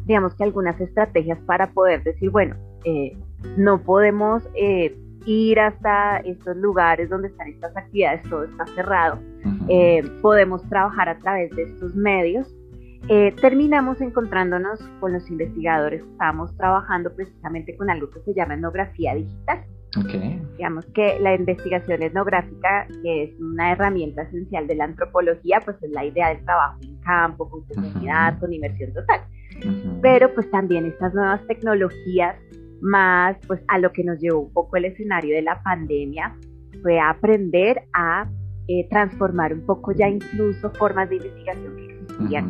digamos 0.06 0.34
que 0.34 0.44
algunas 0.44 0.80
estrategias 0.80 1.38
para 1.40 1.72
poder 1.72 2.02
decir, 2.02 2.30
bueno, 2.30 2.56
eh, 2.84 3.16
no 3.56 3.82
podemos 3.82 4.48
eh, 4.54 4.96
ir 5.26 5.60
hasta 5.60 6.18
estos 6.18 6.56
lugares 6.56 7.10
donde 7.10 7.28
están 7.28 7.48
estas 7.48 7.76
actividades, 7.76 8.22
todo 8.28 8.44
está 8.44 8.66
cerrado, 8.68 9.18
podemos 10.20 10.62
trabajar 10.68 11.08
a 11.08 11.18
través 11.18 11.54
de 11.56 11.62
estos 11.64 11.94
medios 11.94 12.54
eh, 13.08 13.34
terminamos 13.40 14.00
encontrándonos 14.00 14.80
con 15.00 15.12
los 15.12 15.28
investigadores, 15.30 16.02
estábamos 16.02 16.56
trabajando 16.56 17.14
precisamente 17.14 17.76
con 17.76 17.90
algo 17.90 18.08
que 18.10 18.20
se 18.20 18.34
llama 18.34 18.54
etnografía 18.54 19.14
digital. 19.14 19.64
Okay. 19.98 20.40
Digamos 20.56 20.86
que 20.94 21.18
la 21.20 21.34
investigación 21.34 22.02
etnográfica, 22.02 22.86
que 23.02 23.24
es 23.24 23.40
una 23.40 23.72
herramienta 23.72 24.22
esencial 24.22 24.66
de 24.66 24.76
la 24.76 24.84
antropología, 24.84 25.60
pues 25.62 25.76
es 25.82 25.90
la 25.90 26.04
idea 26.04 26.28
del 26.28 26.42
trabajo 26.44 26.78
en 26.82 26.96
campo, 27.00 27.50
con 27.50 27.62
comunidad, 27.66 28.38
con 28.38 28.52
inmersión 28.52 28.94
total. 28.94 29.20
Pero 30.00 30.32
pues 30.32 30.50
también 30.50 30.86
estas 30.86 31.12
nuevas 31.12 31.46
tecnologías, 31.46 32.36
más 32.80 33.36
pues 33.46 33.60
a 33.68 33.78
lo 33.78 33.92
que 33.92 34.02
nos 34.02 34.18
llevó 34.18 34.40
un 34.40 34.52
poco 34.52 34.76
el 34.76 34.86
escenario 34.86 35.34
de 35.34 35.42
la 35.42 35.62
pandemia, 35.62 36.34
fue 36.82 36.98
aprender 36.98 37.82
a 37.92 38.26
eh, 38.68 38.88
transformar 38.88 39.52
un 39.52 39.66
poco 39.66 39.92
ya 39.92 40.08
incluso 40.08 40.70
formas 40.70 41.10
de 41.10 41.16
investigación 41.16 41.76
que 41.76 41.91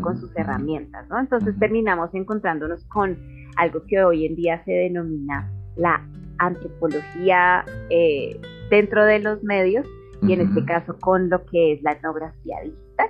con 0.01 0.19
sus 0.19 0.35
herramientas, 0.37 1.09
¿no? 1.09 1.19
Entonces 1.19 1.59
terminamos 1.59 2.11
encontrándonos 2.15 2.85
con 2.87 3.17
algo 3.57 3.83
que 3.87 4.03
hoy 4.03 4.27
en 4.27 4.37
día 4.37 4.63
se 4.65 4.73
denomina 4.73 5.51
la 5.77 6.07
antropología 6.39 7.65
eh, 7.91 8.41
dentro 8.71 9.05
de 9.05 9.19
los 9.21 9.43
medios 9.43 9.87
y 10.23 10.33
en 10.33 10.41
este 10.41 10.65
caso 10.65 10.97
con 11.01 11.29
lo 11.29 11.45
que 11.47 11.73
es 11.73 11.83
la 11.83 11.93
etnografía 11.93 12.57
digital. 12.63 13.09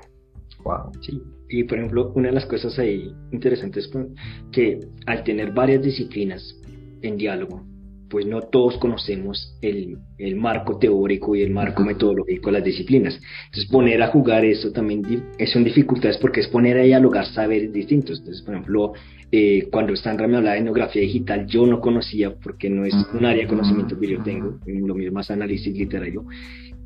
Wow, 0.64 0.92
sí. 1.00 1.22
Y 1.48 1.64
por 1.64 1.78
ejemplo, 1.78 2.12
una 2.14 2.28
de 2.28 2.34
las 2.34 2.46
cosas 2.46 2.78
ahí 2.78 3.14
interesantes 3.30 3.84
es 3.84 4.08
que 4.52 4.80
al 5.06 5.22
tener 5.24 5.52
varias 5.52 5.82
disciplinas 5.82 6.58
en 7.02 7.16
diálogo, 7.16 7.62
pues 8.12 8.26
no 8.26 8.42
todos 8.42 8.76
conocemos 8.76 9.56
el, 9.62 9.96
el, 10.18 10.36
marco 10.36 10.78
teórico 10.78 11.34
y 11.34 11.40
el 11.40 11.50
marco 11.50 11.82
metodológico 11.82 12.50
de 12.50 12.52
las 12.52 12.64
disciplinas. 12.64 13.18
Entonces 13.46 13.70
poner 13.70 14.02
a 14.02 14.08
jugar 14.08 14.44
eso 14.44 14.70
también 14.70 15.02
es 15.38 15.50
son 15.50 15.64
dificultades 15.64 16.18
porque 16.18 16.40
es 16.40 16.48
poner 16.48 16.76
a 16.76 16.82
dialogar 16.82 17.24
saberes 17.24 17.72
distintos. 17.72 18.18
Entonces, 18.18 18.42
por 18.42 18.54
ejemplo, 18.54 18.92
eh, 19.30 19.66
cuando 19.72 19.96
Sandra 19.96 20.28
me 20.28 20.36
hablaba 20.36 20.56
de 20.56 20.60
etnografía 20.60 21.00
digital, 21.00 21.46
yo 21.46 21.66
no 21.66 21.80
conocía 21.80 22.34
porque 22.34 22.68
no 22.68 22.84
es 22.84 22.94
un 23.14 23.24
área 23.24 23.44
de 23.44 23.48
conocimiento 23.48 23.98
que 23.98 24.08
yo 24.08 24.22
tengo, 24.22 24.58
lo 24.66 24.94
mismo 24.94 25.14
más 25.14 25.30
análisis 25.30 25.74
literario, 25.74 26.26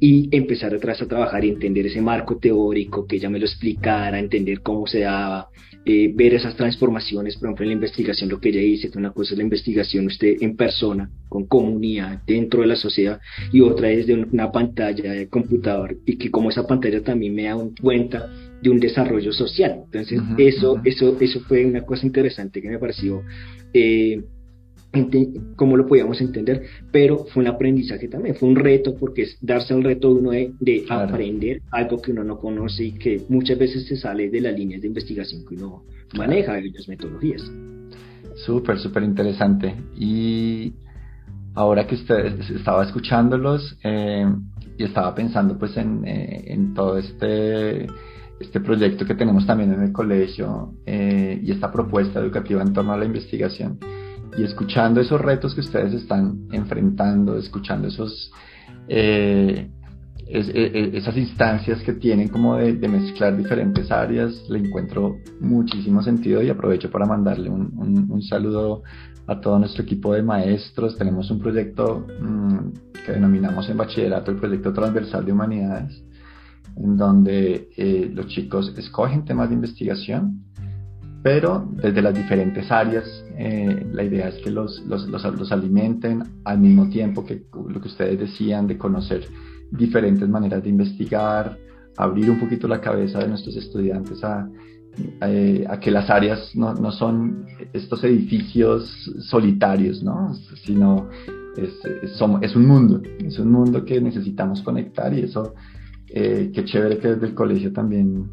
y 0.01 0.29
empezar 0.37 0.75
atrás 0.75 1.01
a 1.01 1.09
trabajar 1.09 1.45
y 1.45 1.49
entender 1.49 1.87
ese 1.87 2.01
marco 2.01 2.37
teórico, 2.37 3.07
que 3.07 3.17
ella 3.17 3.31
me 3.31 3.39
lo 3.39 3.47
explicara, 3.47 4.19
entender 4.19 4.61
cómo 4.61 4.87
se 4.87 5.01
daba, 5.01 5.49
eh, 5.85 6.13
ver 6.15 6.35
esas 6.35 6.57
transformaciones, 6.57 7.37
por 7.37 7.47
ejemplo, 7.47 7.65
en 7.65 7.69
la 7.69 7.75
investigación, 7.75 8.29
lo 8.29 8.41
que 8.41 8.51
ella 8.51 8.61
dice, 8.61 8.91
que 8.91 8.99
una 8.99 9.13
cosa 9.13 9.35
es 9.35 9.39
la 9.39 9.45
investigación 9.45 10.07
usted 10.07 10.37
en 10.41 10.57
persona, 10.57 11.11
con 11.29 11.47
comunidad, 11.47 12.23
dentro 12.27 12.61
de 12.61 12.67
la 12.67 12.77
sociedad, 12.77 13.21
y 13.53 13.61
otra 13.61 13.91
es 13.91 14.07
de 14.07 14.15
una 14.15 14.51
pantalla 14.53 15.13
de 15.13 15.29
computador, 15.29 15.97
y 16.05 16.17
que 16.17 16.31
como 16.31 16.51
esa 16.51 16.67
pantalla 16.67 17.03
también 17.03 17.35
me 17.35 17.45
da 17.45 17.57
cuenta 17.81 18.29
de 18.61 18.71
un 18.71 18.81
desarrollo 18.81 19.33
social. 19.33 19.83
Entonces, 19.85 20.21
eso, 20.39 20.81
eso, 20.85 21.17
eso 21.21 21.41
fue 21.41 21.65
una 21.65 21.83
cosa 21.83 22.05
interesante 22.05 22.61
que 22.61 22.69
me 22.69 22.79
pareció 22.79 23.23
eh, 23.73 24.23
cómo 25.57 25.77
lo 25.77 25.87
podíamos 25.87 26.21
entender, 26.21 26.63
pero 26.91 27.25
fue 27.27 27.43
un 27.43 27.49
aprendizaje 27.49 28.09
también, 28.09 28.35
fue 28.35 28.49
un 28.49 28.57
reto 28.57 28.95
porque 28.97 29.23
es 29.23 29.39
darse 29.41 29.75
el 29.75 29.85
reto 29.85 30.11
uno 30.11 30.31
de, 30.31 30.85
aprender 30.89 31.63
algo 31.71 32.01
que 32.01 32.13
uno 32.13 32.25
no 32.25 32.39
conoce 32.39 32.85
y 32.85 32.93
que 32.93 33.23
muchas 33.29 33.59
veces 33.59 33.87
se 33.87 33.97
sale 33.97 34.31
de 34.31 34.41
las 34.41 34.59
líneas 34.59 34.81
de 34.83 34.89
investigación 34.89 35.45
que 35.47 35.55
uno 35.55 35.85
maneja, 36.17 36.55
de 36.55 36.71
las 36.71 36.89
metodologías. 36.89 37.43
Súper, 38.37 38.79
súper 38.79 39.03
interesante. 39.03 39.75
Y 39.97 40.75
ahora 41.55 41.87
que 41.87 41.95
usted 41.95 42.39
estaba 42.55 42.85
escuchándolos 42.85 43.79
eh, 43.83 44.27
y 44.79 44.85
estaba 44.85 45.15
pensando 45.15 45.59
pues 45.59 45.77
en, 45.77 46.07
eh, 46.07 46.45
en, 46.49 46.75
todo 46.75 46.99
este, 46.99 47.87
este 48.39 48.61
proyecto 48.61 49.07
que 49.07 49.15
tenemos 49.15 49.47
también 49.47 49.73
en 49.73 49.83
el 49.83 49.93
colegio 49.93 50.75
eh, 50.85 51.41
y 51.43 51.51
esta 51.51 51.73
propuesta 51.73 52.21
educativa 52.21 52.63
en 52.63 52.73
torno 52.75 52.93
a 52.93 52.99
la 52.99 53.07
investigación, 53.07 53.79
y 54.37 54.45
escuchando 54.45 55.01
esos 55.01 55.21
retos 55.21 55.55
que 55.55 55.61
ustedes 55.61 55.95
están 55.95 56.47
enfrentando, 56.53 57.39
escuchando 57.39 57.89
esos, 57.89 58.31
eh, 58.89 59.71
e, 60.27 60.39
e, 60.39 60.97
esas 60.97 61.17
instancias 61.17 61.83
que 61.83 61.95
tienen 61.95 62.29
como 62.29 62.57
de, 62.57 62.89
mezclar 62.89 63.37
diferentes 63.37 63.91
áreas, 63.91 64.49
le 64.49 64.59
encuentro 64.59 65.17
muchísimo 65.41 66.03
sentido 66.03 66.43
y 66.43 66.51
aprovecho 66.51 66.91
para 66.91 67.07
mandarle 67.07 67.49
un, 67.49 68.23
saludo 68.23 68.83
a 69.27 69.41
todo 69.41 69.59
nuestro 69.59 69.85
equipo 69.85 70.13
de 70.13 70.23
maestros. 70.23 70.97
Tenemos 70.97 71.31
un 71.31 71.39
proyecto 71.39 72.07
mm, 72.21 73.03
que 73.05 73.13
denominamos 73.13 73.69
en 73.69 73.77
bachillerato 73.77 74.31
el 74.33 74.39
proyecto 74.39 74.73
transversal 74.73 75.25
de 75.25 75.33
humanidades, 75.33 76.05
en 76.77 76.97
donde 76.97 77.71
eh, 77.77 78.11
los 78.13 78.27
chicos 78.27 78.75
escogen 78.77 79.25
temas 79.25 79.49
de 79.49 79.55
investigación 79.55 80.45
pero 81.27 81.69
desde 81.83 82.03
las 82.03 82.15
diferentes 82.15 82.71
áreas 82.71 83.05
eh, 83.37 83.85
la 83.91 84.05
idea 84.05 84.29
es 84.29 84.37
que 84.45 84.51
los, 84.53 84.81
los, 84.87 85.51
alimenten 85.51 86.23
al 86.45 86.61
mismo 86.61 86.89
tiempo 86.89 87.25
que 87.25 87.43
lo 87.69 87.81
que 87.81 87.89
ustedes 87.89 88.21
decían 88.21 88.69
de 88.69 88.79
conocer 88.79 89.27
diferentes 89.73 90.29
maneras 90.29 90.63
de 90.63 90.69
investigar, 90.69 91.59
abrir 91.97 92.31
un 92.31 92.39
poquito 92.39 92.69
la 92.69 92.81
cabeza 92.81 93.19
de 93.19 93.27
nuestros 93.27 93.57
estudiantes 93.57 94.23
a, 94.23 94.49
a, 95.21 95.81
que 95.81 95.91
las 95.91 96.09
áreas 96.11 96.55
no, 96.55 96.75
no, 96.75 96.93
son 96.93 97.45
estos 97.73 98.05
edificios 98.05 99.11
solitarios, 99.19 100.05
¿no? 100.05 100.33
sino 100.65 101.09
es, 101.57 101.85
es, 102.05 102.23
es, 102.41 102.55
un 102.55 102.67
mundo, 102.67 103.03
es 103.19 103.37
un 103.41 103.51
mundo 103.51 103.85
que 103.85 104.01
necesitamos 104.01 104.63
conectar 104.63 105.13
y 105.13 105.23
eso, 105.23 105.55
eh, 106.07 106.53
qué 106.55 106.65
chévere 106.65 106.99
que 106.99 107.09
desde 107.09 107.27
el 107.27 107.35
colegio 107.35 107.73
también 107.73 108.31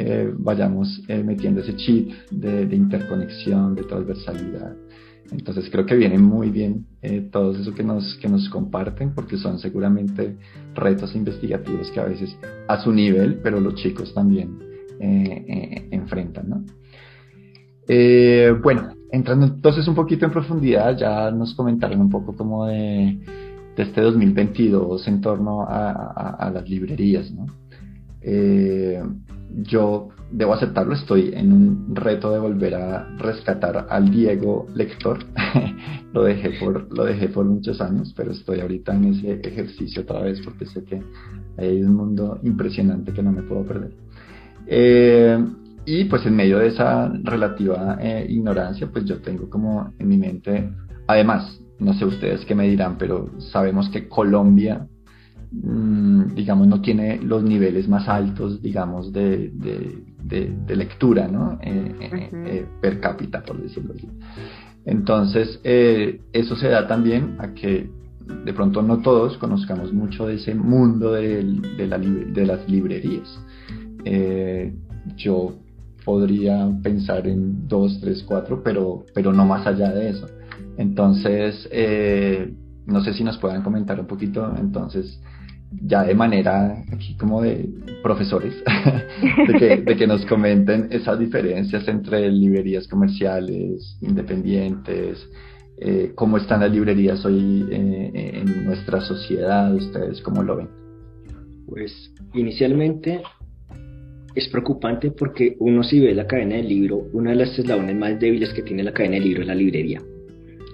eh, 0.00 0.32
vayamos 0.32 1.02
eh, 1.08 1.24
metiendo 1.24 1.60
ese 1.60 1.74
chip 1.74 2.12
de, 2.30 2.62
interconexión, 2.72 3.74
de 3.74 3.82
transversalidad. 3.82 4.76
Entonces 5.32 5.68
creo 5.72 5.86
que 5.86 5.96
viene 5.96 6.18
muy 6.18 6.50
bien 6.50 6.86
eh, 7.02 7.28
todo 7.32 7.50
eso 7.50 7.74
que 7.74 7.82
nos, 7.82 8.16
que 8.22 8.28
nos 8.28 8.48
comparten 8.48 9.12
porque 9.12 9.36
son 9.36 9.58
seguramente 9.58 10.36
retos 10.76 11.16
investigativos 11.16 11.90
que 11.90 11.98
a 11.98 12.04
veces 12.04 12.36
a 12.68 12.80
su 12.80 12.92
nivel, 12.92 13.40
pero 13.42 13.58
los 13.58 13.74
chicos 13.74 14.14
también 14.14 14.60
enfrentan. 15.00 16.48
¿no? 16.48 16.64
bueno, 18.62 18.94
entrando 19.10 19.46
entonces 19.46 19.86
un 19.88 19.96
poquito 19.96 20.26
en 20.26 20.30
profundidad, 20.30 20.96
ya 20.96 21.30
nos 21.32 21.54
comentaron 21.54 22.00
un 22.00 22.08
poco 22.08 22.36
como 22.36 22.66
de, 22.66 23.18
de 23.76 23.82
este 23.82 24.00
2022 24.00 25.08
en 25.08 25.20
torno 25.20 25.66
a 25.68 26.50
las 26.54 26.68
librerías. 26.68 27.32
¿no? 27.32 27.46
Yo 29.54 30.08
debo 30.30 30.54
aceptarlo, 30.54 30.94
estoy 30.94 31.30
en 31.34 31.52
un 31.52 31.96
reto 31.96 32.30
de 32.30 32.38
volver 32.38 32.74
a 32.74 33.08
rescatar 33.16 33.86
al 33.88 34.10
Diego 34.10 34.66
lector. 34.74 35.18
lo, 36.12 36.24
dejé 36.24 36.50
por, 36.60 36.92
lo 36.94 37.04
dejé 37.04 37.28
por 37.28 37.46
muchos 37.46 37.80
años, 37.80 38.12
pero 38.16 38.32
estoy 38.32 38.60
ahorita 38.60 38.94
en 38.94 39.04
ese 39.06 39.40
ejercicio 39.42 40.02
otra 40.02 40.20
vez 40.20 40.40
porque 40.42 40.66
sé 40.66 40.84
que 40.84 41.02
hay 41.56 41.82
un 41.82 41.94
mundo 41.94 42.38
impresionante 42.42 43.12
que 43.12 43.22
no 43.22 43.32
me 43.32 43.42
puedo 43.42 43.64
perder. 43.64 43.92
Eh, 44.66 45.38
y 45.86 46.04
pues 46.04 46.26
en 46.26 46.36
medio 46.36 46.58
de 46.58 46.68
esa 46.68 47.08
relativa 47.22 47.98
eh, 48.00 48.26
ignorancia, 48.28 48.88
pues 48.92 49.06
yo 49.06 49.20
tengo 49.22 49.48
como 49.48 49.94
en 49.98 50.08
mi 50.08 50.18
mente, 50.18 50.70
además, 51.06 51.60
no 51.78 51.94
sé 51.94 52.04
ustedes 52.04 52.44
qué 52.44 52.54
me 52.54 52.68
dirán, 52.68 52.98
pero 52.98 53.30
sabemos 53.38 53.88
que 53.88 54.08
Colombia 54.08 54.86
digamos, 55.50 56.66
no 56.66 56.80
tiene 56.82 57.20
los 57.22 57.42
niveles 57.42 57.88
más 57.88 58.08
altos, 58.08 58.60
digamos, 58.60 59.12
de, 59.12 59.50
de, 59.54 60.76
lectura, 60.76 61.26
¿no? 61.26 61.58
Eh, 61.62 61.94
eh, 62.00 62.30
eh, 62.32 62.66
per 62.80 63.00
cápita, 63.00 63.42
por 63.42 63.60
decirlo 63.60 63.94
así. 63.96 64.08
Entonces, 64.84 65.60
eso 65.62 66.56
se 66.56 66.68
da 66.68 66.86
también 66.86 67.36
a 67.38 67.54
que 67.54 67.90
de 68.44 68.52
pronto 68.52 68.82
no 68.82 68.98
todos 68.98 69.38
conozcamos 69.38 69.92
mucho 69.92 70.26
de 70.26 70.34
ese 70.34 70.54
mundo 70.54 71.12
de, 71.12 71.42
la 71.86 71.98
de 71.98 72.46
las 72.46 72.68
librerías. 72.68 73.40
yo 75.16 75.54
podría 76.04 76.70
pensar 76.82 77.26
en 77.26 77.66
dos, 77.68 77.98
tres, 78.00 78.22
cuatro, 78.22 78.62
pero, 78.62 79.04
pero 79.14 79.32
no 79.32 79.46
más 79.46 79.66
allá 79.66 79.92
de 79.92 80.10
eso. 80.10 80.26
Entonces, 80.76 81.68
no 82.86 83.02
sé 83.02 83.12
si 83.14 83.24
nos 83.24 83.38
puedan 83.38 83.62
comentar 83.62 83.98
un 83.98 84.06
poquito, 84.06 84.54
entonces, 84.58 85.20
ya 85.70 86.04
de 86.04 86.14
manera 86.14 86.82
aquí 86.92 87.16
como 87.16 87.42
de 87.42 87.68
profesores, 88.02 88.54
de, 89.60 89.96
que, 89.96 90.06
nos 90.06 90.24
comenten 90.26 90.88
esas 90.90 91.18
diferencias 91.18 91.86
entre 91.88 92.30
librerías 92.30 92.88
comerciales, 92.88 93.98
independientes, 94.00 95.18
eh, 95.80 96.12
cómo 96.14 96.38
están 96.38 96.60
las 96.60 96.72
librerías 96.72 97.24
hoy 97.24 97.66
eh, 97.70 98.42
en 98.42 98.64
nuestra 98.64 99.00
sociedad, 99.00 99.74
ustedes 99.74 100.20
cómo 100.22 100.42
lo 100.42 100.56
ven. 100.56 100.68
Pues 101.66 102.12
inicialmente 102.34 103.20
es 104.34 104.48
preocupante 104.48 105.10
porque 105.10 105.56
uno 105.58 105.82
si 105.82 106.00
ve 106.00 106.14
la 106.14 106.26
cadena 106.26 106.56
del 106.56 106.68
libro, 106.68 107.08
una 107.12 107.30
de 107.30 107.36
las 107.36 107.58
eslabones 107.58 107.94
más 107.96 108.18
débiles 108.18 108.52
que 108.54 108.62
tiene 108.62 108.82
la 108.82 108.92
cadena 108.92 109.16
del 109.16 109.24
libro 109.24 109.42
es 109.42 109.48
la 109.48 109.54
librería. 109.54 110.00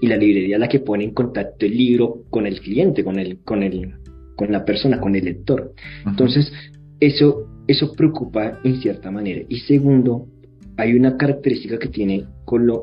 Y 0.01 0.07
la 0.07 0.17
librería 0.17 0.57
es 0.57 0.61
la 0.61 0.69
que 0.69 0.81
pone 0.81 1.05
en 1.05 1.15
contacto 1.15 1.67
el 1.67 1.77
libro 1.77 2.25
con 2.31 2.47
el 2.47 2.61
cliente, 2.61 3.03
con 3.03 3.19
el, 3.19 3.39
con 3.39 3.63
el, 3.63 3.95
con 4.37 4.53
la 4.53 4.65
persona, 4.65 5.01
con 5.01 5.17
el 5.17 5.25
lector. 5.25 5.73
Entonces, 6.07 6.53
eso, 7.01 7.49
eso 7.67 7.93
preocupa 7.93 8.61
en 8.65 8.81
cierta 8.81 9.11
manera. 9.11 9.43
Y 9.49 9.61
segundo, 9.61 10.29
hay 10.77 10.95
una 10.95 11.17
característica 11.17 11.79
que 11.79 11.89
tiene 11.89 12.25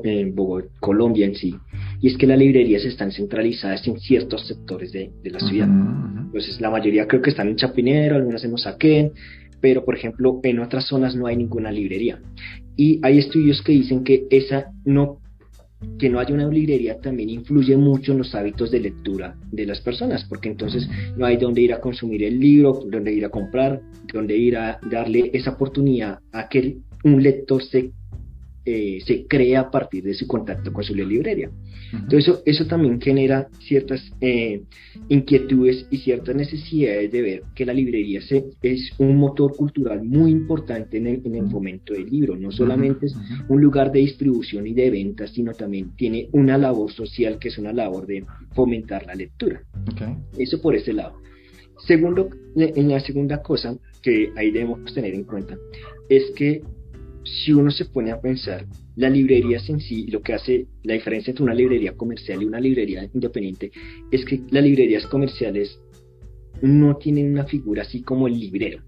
eh, 0.04 0.34
Colombia 0.80 1.26
en 1.26 1.34
sí, 1.34 1.54
y 2.00 2.08
es 2.08 2.16
que 2.16 2.26
las 2.26 2.38
librerías 2.38 2.84
están 2.84 3.12
centralizadas 3.12 3.86
en 3.86 3.98
ciertos 3.98 4.46
sectores 4.46 4.92
de, 4.92 5.10
la 5.24 5.40
ciudad. 5.40 5.68
Entonces, 5.68 6.60
la 6.60 6.70
mayoría 6.70 7.06
creo 7.06 7.22
que 7.22 7.30
están 7.30 7.48
en 7.48 7.56
Chapinero, 7.56 8.16
algunas 8.16 8.44
en 8.44 8.54
Osaquén, 8.54 9.12
pero 9.60 9.84
por 9.84 9.96
ejemplo, 9.96 10.40
en 10.42 10.58
otras 10.58 10.86
zonas 10.86 11.14
no 11.14 11.26
hay 11.26 11.36
ninguna 11.36 11.70
librería. 11.70 12.20
Y 12.76 12.98
hay 13.02 13.18
estudios 13.18 13.62
que 13.62 13.72
dicen 13.72 14.02
que 14.02 14.26
esa 14.30 14.72
no 14.84 15.21
que 15.98 16.08
no 16.08 16.18
haya 16.18 16.34
una 16.34 16.48
librería 16.48 16.98
también 17.00 17.30
influye 17.30 17.76
mucho 17.76 18.12
en 18.12 18.18
los 18.18 18.34
hábitos 18.34 18.70
de 18.70 18.80
lectura 18.80 19.36
de 19.50 19.66
las 19.66 19.80
personas, 19.80 20.24
porque 20.28 20.48
entonces 20.48 20.88
no 21.16 21.26
hay 21.26 21.36
donde 21.36 21.62
ir 21.62 21.72
a 21.72 21.80
consumir 21.80 22.24
el 22.24 22.38
libro, 22.38 22.82
donde 22.86 23.12
ir 23.12 23.24
a 23.24 23.30
comprar, 23.30 23.80
donde 24.12 24.36
ir 24.36 24.56
a 24.56 24.80
darle 24.90 25.30
esa 25.32 25.50
oportunidad 25.50 26.18
a 26.32 26.48
que 26.48 26.78
un 27.04 27.22
lector 27.22 27.62
se 27.62 27.92
eh, 28.64 28.98
se 29.04 29.26
crea 29.26 29.60
a 29.60 29.70
partir 29.70 30.04
de 30.04 30.14
su 30.14 30.26
contacto 30.26 30.72
con 30.72 30.84
su 30.84 30.94
librería. 30.94 31.50
Entonces 31.92 32.28
eso, 32.28 32.42
eso 32.46 32.66
también 32.66 33.00
genera 33.00 33.48
ciertas 33.58 34.00
eh, 34.20 34.62
inquietudes 35.08 35.86
y 35.90 35.98
ciertas 35.98 36.34
necesidades 36.34 37.10
de 37.10 37.22
ver 37.22 37.42
que 37.54 37.66
la 37.66 37.74
librería 37.74 38.22
se, 38.22 38.44
es 38.62 38.92
un 38.98 39.16
motor 39.16 39.54
cultural 39.56 40.02
muy 40.04 40.30
importante 40.30 40.98
en 40.98 41.06
el, 41.06 41.22
en 41.24 41.34
el 41.34 41.50
fomento 41.50 41.92
del 41.92 42.06
libro. 42.06 42.36
No 42.36 42.50
solamente 42.52 43.06
es 43.06 43.16
un 43.48 43.60
lugar 43.60 43.92
de 43.92 44.00
distribución 44.00 44.66
y 44.66 44.74
de 44.74 44.90
ventas, 44.90 45.32
sino 45.32 45.52
también 45.52 45.94
tiene 45.96 46.28
una 46.32 46.56
labor 46.56 46.92
social 46.92 47.38
que 47.38 47.48
es 47.48 47.58
una 47.58 47.72
labor 47.72 48.06
de 48.06 48.24
fomentar 48.54 49.06
la 49.06 49.14
lectura. 49.14 49.62
Eso 50.38 50.60
por 50.60 50.76
ese 50.76 50.92
lado. 50.92 51.20
Segundo, 51.86 52.28
en 52.54 52.88
la 52.88 53.00
segunda 53.00 53.42
cosa 53.42 53.76
que 54.02 54.30
ahí 54.36 54.50
debemos 54.50 54.92
tener 54.94 55.14
en 55.14 55.24
cuenta 55.24 55.56
es 56.08 56.30
que 56.36 56.62
si 57.24 57.52
uno 57.52 57.70
se 57.70 57.84
pone 57.86 58.10
a 58.10 58.20
pensar, 58.20 58.66
la 58.96 59.08
librería 59.08 59.58
en 59.68 59.80
sí, 59.80 60.06
lo 60.08 60.22
que 60.22 60.34
hace 60.34 60.66
la 60.82 60.94
diferencia 60.94 61.30
entre 61.30 61.44
una 61.44 61.54
librería 61.54 61.96
comercial 61.96 62.42
y 62.42 62.46
una 62.46 62.60
librería 62.60 63.08
independiente, 63.12 63.70
es 64.10 64.24
que 64.24 64.40
las 64.50 64.62
librerías 64.62 65.06
comerciales 65.06 65.78
no 66.60 66.96
tienen 66.96 67.32
una 67.32 67.44
figura 67.44 67.82
así 67.82 68.02
como 68.02 68.26
el 68.26 68.38
librero. 68.38 68.82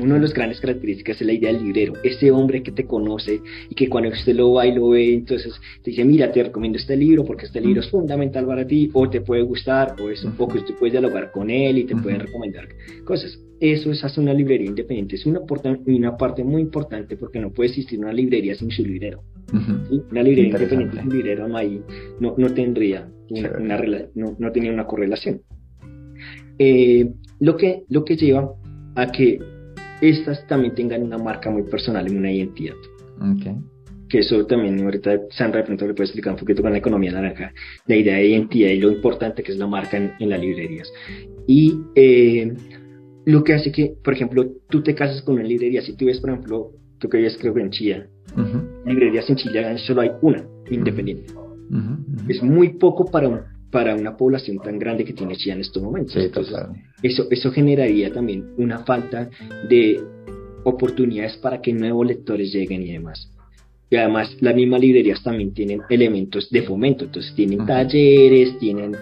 Una 0.00 0.14
de 0.14 0.20
las 0.20 0.32
grandes 0.32 0.60
características 0.60 1.20
es 1.20 1.26
la 1.26 1.32
idea 1.32 1.52
del 1.52 1.64
librero, 1.64 1.94
ese 2.04 2.30
hombre 2.30 2.62
que 2.62 2.70
te 2.70 2.86
conoce 2.86 3.40
y 3.68 3.74
que 3.74 3.88
cuando 3.88 4.10
usted 4.10 4.36
lo 4.36 4.52
va 4.52 4.64
y 4.64 4.72
lo 4.72 4.90
ve, 4.90 5.12
entonces 5.12 5.54
te 5.82 5.90
dice, 5.90 6.04
mira, 6.04 6.30
te 6.30 6.44
recomiendo 6.44 6.78
este 6.78 6.96
libro 6.96 7.24
porque 7.24 7.46
este 7.46 7.60
libro 7.60 7.80
es 7.80 7.90
fundamental 7.90 8.46
para 8.46 8.64
ti, 8.64 8.90
o 8.92 9.10
te 9.10 9.20
puede 9.22 9.42
gustar, 9.42 9.96
o 10.00 10.08
es 10.08 10.22
un 10.22 10.32
poco, 10.32 10.62
tú 10.64 10.74
puedes 10.78 10.92
dialogar 10.92 11.32
con 11.32 11.50
él 11.50 11.78
y 11.78 11.84
te 11.84 11.96
pueden 11.96 12.20
recomendar 12.20 12.68
cosas. 13.04 13.40
Eso 13.60 13.90
es 13.90 14.04
hacer 14.04 14.22
una 14.22 14.34
librería 14.34 14.68
independiente, 14.68 15.16
es 15.16 15.26
una, 15.26 15.40
una 15.86 16.16
parte 16.16 16.44
muy 16.44 16.62
importante 16.62 17.16
porque 17.16 17.40
no 17.40 17.50
puede 17.50 17.70
existir 17.70 17.98
una 17.98 18.12
librería 18.12 18.54
sin 18.54 18.70
su 18.70 18.84
librero. 18.84 19.22
Una 19.52 20.22
librería 20.22 20.44
independiente 20.44 21.00
sin 21.00 21.10
librero 21.10 21.48
no, 21.48 21.56
hay, 21.56 21.82
no, 22.20 22.34
no 22.36 22.54
tendría 22.54 23.08
una, 23.30 23.80
no, 24.14 24.36
no, 24.38 24.52
tenía 24.52 24.72
una 24.72 24.86
correlación. 24.86 25.42
Eh, 26.58 27.10
lo, 27.40 27.56
que, 27.56 27.84
lo 27.88 28.04
que 28.04 28.16
lleva 28.16 28.52
a 28.94 29.06
que 29.10 29.38
estas 30.00 30.46
también 30.46 30.74
tengan 30.74 31.02
una 31.02 31.18
marca 31.18 31.50
muy 31.50 31.64
personal 31.64 32.10
y 32.10 32.16
una 32.16 32.30
identidad. 32.30 32.74
Que 34.08 34.20
eso 34.20 34.46
también, 34.46 34.80
ahorita 34.80 35.20
Sandra 35.30 35.60
de 35.60 35.66
pronto 35.66 35.86
le 35.86 35.94
puede 35.94 36.06
explicar 36.06 36.32
un 36.32 36.38
poquito 36.38 36.62
con 36.62 36.72
la 36.72 36.78
economía 36.78 37.12
naranja, 37.12 37.52
la 37.86 37.96
idea 37.96 38.16
de 38.16 38.28
identidad 38.28 38.70
y 38.70 38.78
lo 38.78 38.90
importante 38.90 39.42
que 39.42 39.52
es 39.52 39.58
la 39.58 39.66
marca 39.66 39.96
en, 39.96 40.30
las 40.30 40.40
librerías. 40.40 40.90
Y 41.46 41.78
eh, 41.94 42.54
lo 43.28 43.44
que 43.44 43.52
hace 43.52 43.70
que, 43.70 43.94
por 44.02 44.14
ejemplo, 44.14 44.46
tú 44.70 44.82
te 44.82 44.94
casas 44.94 45.20
con 45.20 45.34
una 45.34 45.44
librería, 45.44 45.82
si 45.82 45.94
tú 45.94 46.06
ves, 46.06 46.18
por 46.18 46.30
ejemplo, 46.30 46.72
tú 46.98 47.10
que 47.10 47.18
vives 47.18 47.36
creo 47.38 47.52
que 47.52 47.60
en 47.60 47.70
Chile, 47.70 48.06
librerías 48.86 49.28
en 49.28 49.36
Chile 49.36 49.78
solo 49.78 50.00
hay 50.00 50.12
una, 50.22 50.46
independiente. 50.70 51.34
Es 52.26 52.42
muy 52.42 52.70
poco 52.78 53.04
para 53.04 53.28
un 53.28 53.40
para 53.70 53.94
una 53.94 54.16
población 54.16 54.58
tan 54.60 54.78
grande 54.78 55.04
que 55.04 55.12
tiene 55.12 55.36
Chía 55.36 55.52
en 55.52 55.60
estos 55.60 55.82
momentos. 55.82 56.16
eso, 57.02 57.26
eso 57.30 57.50
generaría 57.50 58.10
también 58.10 58.54
una 58.56 58.78
falta 58.78 59.28
de 59.68 60.00
oportunidades 60.64 61.36
para 61.36 61.60
que 61.60 61.74
nuevos 61.74 62.06
lectores 62.06 62.50
lleguen 62.50 62.82
y 62.82 62.92
demás. 62.92 63.30
Y 63.90 63.96
además 63.96 64.34
las 64.40 64.54
mismas 64.54 64.80
librerías 64.80 65.22
también 65.22 65.52
tienen 65.52 65.82
elementos 65.90 66.48
de 66.48 66.62
fomento, 66.62 67.04
entonces 67.04 67.34
tienen 67.34 67.66
talleres, 67.66 68.58
tienen 68.58 68.96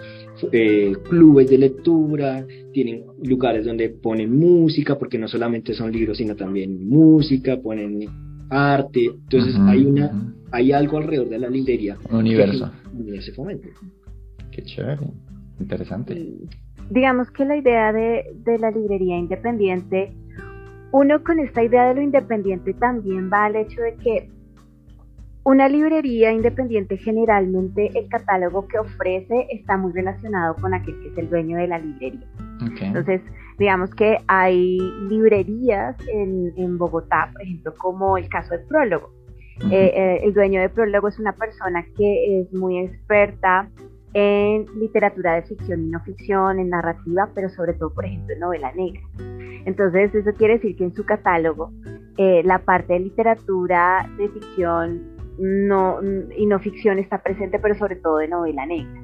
eh, 0.51 0.93
clubes 1.09 1.49
de 1.49 1.57
lectura, 1.57 2.45
tienen 2.73 3.05
lugares 3.23 3.65
donde 3.65 3.89
ponen 3.89 4.37
música, 4.37 4.97
porque 4.97 5.17
no 5.17 5.27
solamente 5.27 5.73
son 5.73 5.91
libros, 5.91 6.17
sino 6.17 6.35
también 6.35 6.87
música, 6.87 7.57
ponen 7.57 8.07
arte, 8.49 9.05
entonces 9.05 9.55
hay 9.59 9.85
una, 9.85 10.33
hay 10.51 10.71
algo 10.71 10.97
alrededor 10.97 11.29
de 11.29 11.39
la 11.39 11.49
librería. 11.49 11.97
Un 12.09 12.17
universo. 12.17 12.71
Que 13.05 13.17
ese 13.17 13.33
fomento. 13.33 13.67
Qué 14.51 14.63
chévere, 14.63 15.01
interesante. 15.59 16.33
Digamos 16.89 17.29
que 17.31 17.45
la 17.45 17.57
idea 17.57 17.91
de, 17.91 18.23
la 18.59 18.71
librería 18.71 19.17
independiente, 19.17 20.13
uno 20.91 21.23
con 21.23 21.39
esta 21.39 21.63
idea 21.63 21.89
de 21.89 21.95
lo 21.95 22.01
independiente 22.01 22.73
también 22.73 23.29
va 23.31 23.45
al 23.45 23.57
hecho 23.57 23.81
de 23.81 23.95
que 23.95 24.29
una 25.47 25.69
librería 25.69 26.33
independiente 26.33 26.97
generalmente 26.97 27.89
el 27.97 28.09
catálogo 28.09 28.67
que 28.67 28.79
ofrece 28.79 29.47
está 29.49 29.77
muy 29.77 29.93
relacionado 29.93 30.55
con 30.55 30.73
aquel 30.73 30.99
que 30.99 31.07
es 31.07 31.17
el 31.17 31.29
dueño 31.29 31.57
de 31.57 31.67
la 31.67 31.79
librería. 31.79 32.27
Entonces, 32.81 33.21
digamos 33.57 33.95
que 33.95 34.17
hay 34.27 34.77
librerías 35.07 35.95
en, 36.11 36.77
Bogotá, 36.77 37.29
por 37.31 37.41
ejemplo, 37.41 37.73
como 37.77 38.17
el 38.17 38.27
caso 38.27 38.57
del 38.57 38.65
prólogo. 38.65 39.09
Eh, 39.71 39.93
eh, 39.95 40.19
el 40.23 40.33
dueño 40.33 40.59
de 40.59 40.67
prólogo 40.67 41.07
es 41.07 41.17
una 41.17 41.31
persona 41.31 41.85
que 41.95 42.41
es 42.41 42.53
muy 42.53 42.79
experta 42.79 43.69
en 44.13 44.65
literatura 44.77 45.35
de 45.35 45.43
ficción 45.43 45.85
y 45.85 45.89
no 45.91 46.01
ficción, 46.01 46.59
en 46.59 46.71
narrativa, 46.71 47.29
pero 47.33 47.47
sobre 47.47 47.73
todo, 47.73 47.93
por 47.93 48.03
ejemplo, 48.03 48.33
en 48.33 48.41
novela 48.41 48.73
negra. 48.73 49.01
Entonces, 49.63 50.13
eso 50.13 50.31
quiere 50.33 50.55
decir 50.55 50.75
que 50.75 50.83
en 50.83 50.93
su 50.93 51.05
catálogo 51.05 51.71
eh, 52.17 52.41
la 52.43 52.59
parte 52.59 52.93
de 52.93 52.99
literatura 52.99 54.09
de 54.17 54.27
ficción 54.27 55.16
no, 55.37 55.99
y 56.35 56.45
no 56.45 56.59
ficción 56.59 56.99
está 56.99 57.21
presente, 57.21 57.59
pero 57.59 57.75
sobre 57.75 57.95
todo 57.95 58.17
de 58.17 58.27
novela 58.27 58.65
negra. 58.65 59.01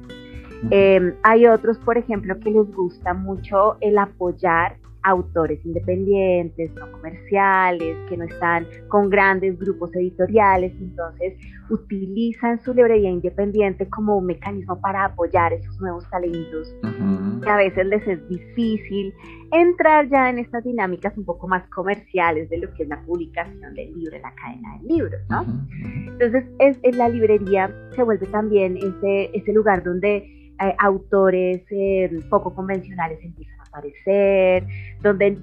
Eh, 0.70 1.14
hay 1.22 1.46
otros, 1.46 1.78
por 1.78 1.98
ejemplo, 1.98 2.38
que 2.40 2.50
les 2.50 2.74
gusta 2.74 3.12
mucho 3.14 3.76
el 3.80 3.98
apoyar 3.98 4.76
autores 5.04 5.64
independientes, 5.64 6.74
no 6.74 6.90
comerciales, 6.92 7.96
que 8.08 8.16
no 8.16 8.24
están 8.24 8.66
con 8.88 9.10
grandes 9.10 9.58
grupos 9.58 9.94
editoriales, 9.94 10.72
entonces 10.80 11.34
utilizan 11.70 12.60
su 12.62 12.74
librería 12.74 13.10
independiente 13.10 13.88
como 13.88 14.16
un 14.16 14.26
mecanismo 14.26 14.80
para 14.80 15.04
apoyar 15.04 15.52
esos 15.52 15.78
nuevos 15.80 16.08
talentos, 16.10 16.74
que 17.42 17.50
a 17.50 17.56
veces 17.56 17.86
les 17.86 18.06
es 18.06 18.28
difícil 18.28 19.14
entrar 19.52 20.08
ya 20.08 20.30
en 20.30 20.38
estas 20.38 20.64
dinámicas 20.64 21.16
un 21.16 21.24
poco 21.24 21.48
más 21.48 21.68
comerciales 21.68 22.48
de 22.48 22.58
lo 22.58 22.72
que 22.74 22.84
es 22.84 22.88
la 22.88 23.00
publicación 23.02 23.74
del 23.74 23.94
libro, 23.94 24.18
la 24.18 24.34
cadena 24.34 24.78
del 24.78 24.88
libro, 24.88 25.18
¿no? 25.28 25.44
Entonces, 26.08 26.44
es, 26.58 26.96
la 26.96 27.08
librería 27.08 27.70
se 27.94 28.02
vuelve 28.02 28.26
también 28.26 28.76
ese, 28.78 29.30
ese 29.34 29.52
lugar 29.52 29.82
donde 29.82 30.16
eh, 30.60 30.74
autores 30.78 31.62
eh, 31.70 32.20
poco 32.30 32.54
convencionales 32.54 33.18
empiezan 33.22 33.53
aparecer, 33.74 34.66
donde 35.02 35.38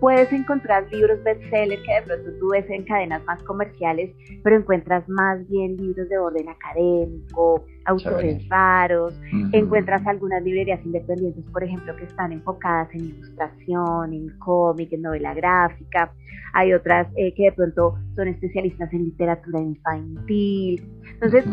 puedes 0.00 0.32
encontrar 0.32 0.90
libros 0.92 1.22
bestseller 1.22 1.80
que 1.82 1.94
de 1.94 2.02
pronto 2.02 2.30
tú 2.40 2.48
ves 2.50 2.68
en 2.70 2.84
cadenas 2.84 3.24
más 3.24 3.42
comerciales, 3.44 4.10
pero 4.42 4.56
encuentras 4.56 5.08
más 5.08 5.46
bien 5.48 5.76
libros 5.76 6.08
de 6.08 6.18
orden 6.18 6.48
académico, 6.48 7.64
autores 7.84 8.46
raros, 8.48 9.18
encuentras 9.52 10.06
algunas 10.06 10.42
librerías 10.42 10.84
independientes, 10.84 11.44
por 11.52 11.64
ejemplo, 11.64 11.94
que 11.96 12.04
están 12.04 12.32
enfocadas 12.32 12.88
en 12.94 13.04
ilustración, 13.06 14.12
en 14.12 14.38
cómic, 14.38 14.92
en 14.92 15.02
novela 15.02 15.34
gráfica, 15.34 16.12
hay 16.54 16.72
otras 16.72 17.06
eh, 17.16 17.32
que 17.34 17.44
de 17.44 17.52
pronto 17.52 17.94
son 18.16 18.28
especialistas 18.28 18.92
en 18.92 19.04
literatura 19.04 19.60
infantil. 19.60 20.82
Entonces, 21.14 21.44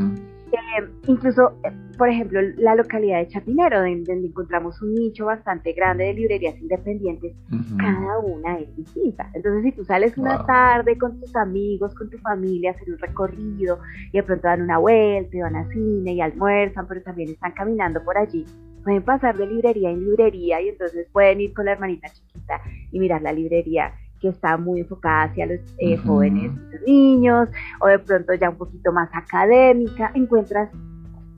eh, 0.56 0.90
incluso, 1.08 1.58
eh, 1.64 1.72
por 1.98 2.10
ejemplo, 2.10 2.42
la 2.58 2.76
localidad 2.76 3.20
de 3.20 3.28
Chapinero, 3.28 3.80
donde, 3.80 4.14
encontramos 4.14 4.82
un 4.82 4.94
nicho 4.94 5.26
bastante 5.26 5.74
grande 5.74 6.06
de 6.06 6.14
librerías 6.14 6.60
independientes, 6.60 7.36
cada 7.78 8.20
una 8.20 8.60
es 8.60 8.76
distinta. 8.76 9.30
Entonces, 9.34 9.64
si 9.64 9.72
tú 9.72 9.86
sales 9.86 10.18
una 10.18 10.46
tarde 10.46 10.98
con 10.98 11.20
tus 11.20 11.36
amigos, 11.36 11.94
con 11.96 12.10
tu 12.10 12.18
familia, 12.20 12.72
hacer 12.72 12.92
un 12.92 12.98
recorrido 12.98 13.80
y 14.12 14.18
de 14.18 14.24
pronto 14.24 14.48
dan 14.48 14.62
una 14.62 14.78
vuelta 14.78 15.38
y 15.38 15.42
van 15.42 15.56
a 15.56 15.68
cine 15.70 16.14
y 16.14 16.22
almuerzan, 16.22 16.88
pero 16.88 17.02
también 17.02 17.30
están 17.30 17.54
caminando 17.54 18.04
por 18.04 18.18
allí, 18.18 18.46
pueden 18.84 19.04
pasar 19.04 19.36
de 19.38 19.48
librería 19.48 19.90
en 19.90 20.06
librería 20.06 20.62
y 20.62 20.70
entonces 20.70 21.08
pueden 21.12 21.42
ir 21.42 21.54
con 21.54 21.66
la 21.66 21.74
hermanita 21.74 22.08
chiquita 22.10 22.62
y 22.92 23.00
mirar 23.00 23.22
la 23.22 23.34
librería 23.34 23.94
que 24.20 24.30
está 24.30 24.58
muy 24.58 24.82
enfocada 24.82 25.24
hacia 25.24 25.46
los 25.46 25.60
eh, 25.78 25.98
jóvenes 25.98 26.52
niños, 26.86 27.50
o 27.82 27.88
de 27.88 28.00
pronto 28.00 28.34
ya 28.34 28.50
un 28.50 28.58
poquito 28.58 28.92
más 28.92 29.10
académica, 29.14 30.12
encuentras, 30.14 30.70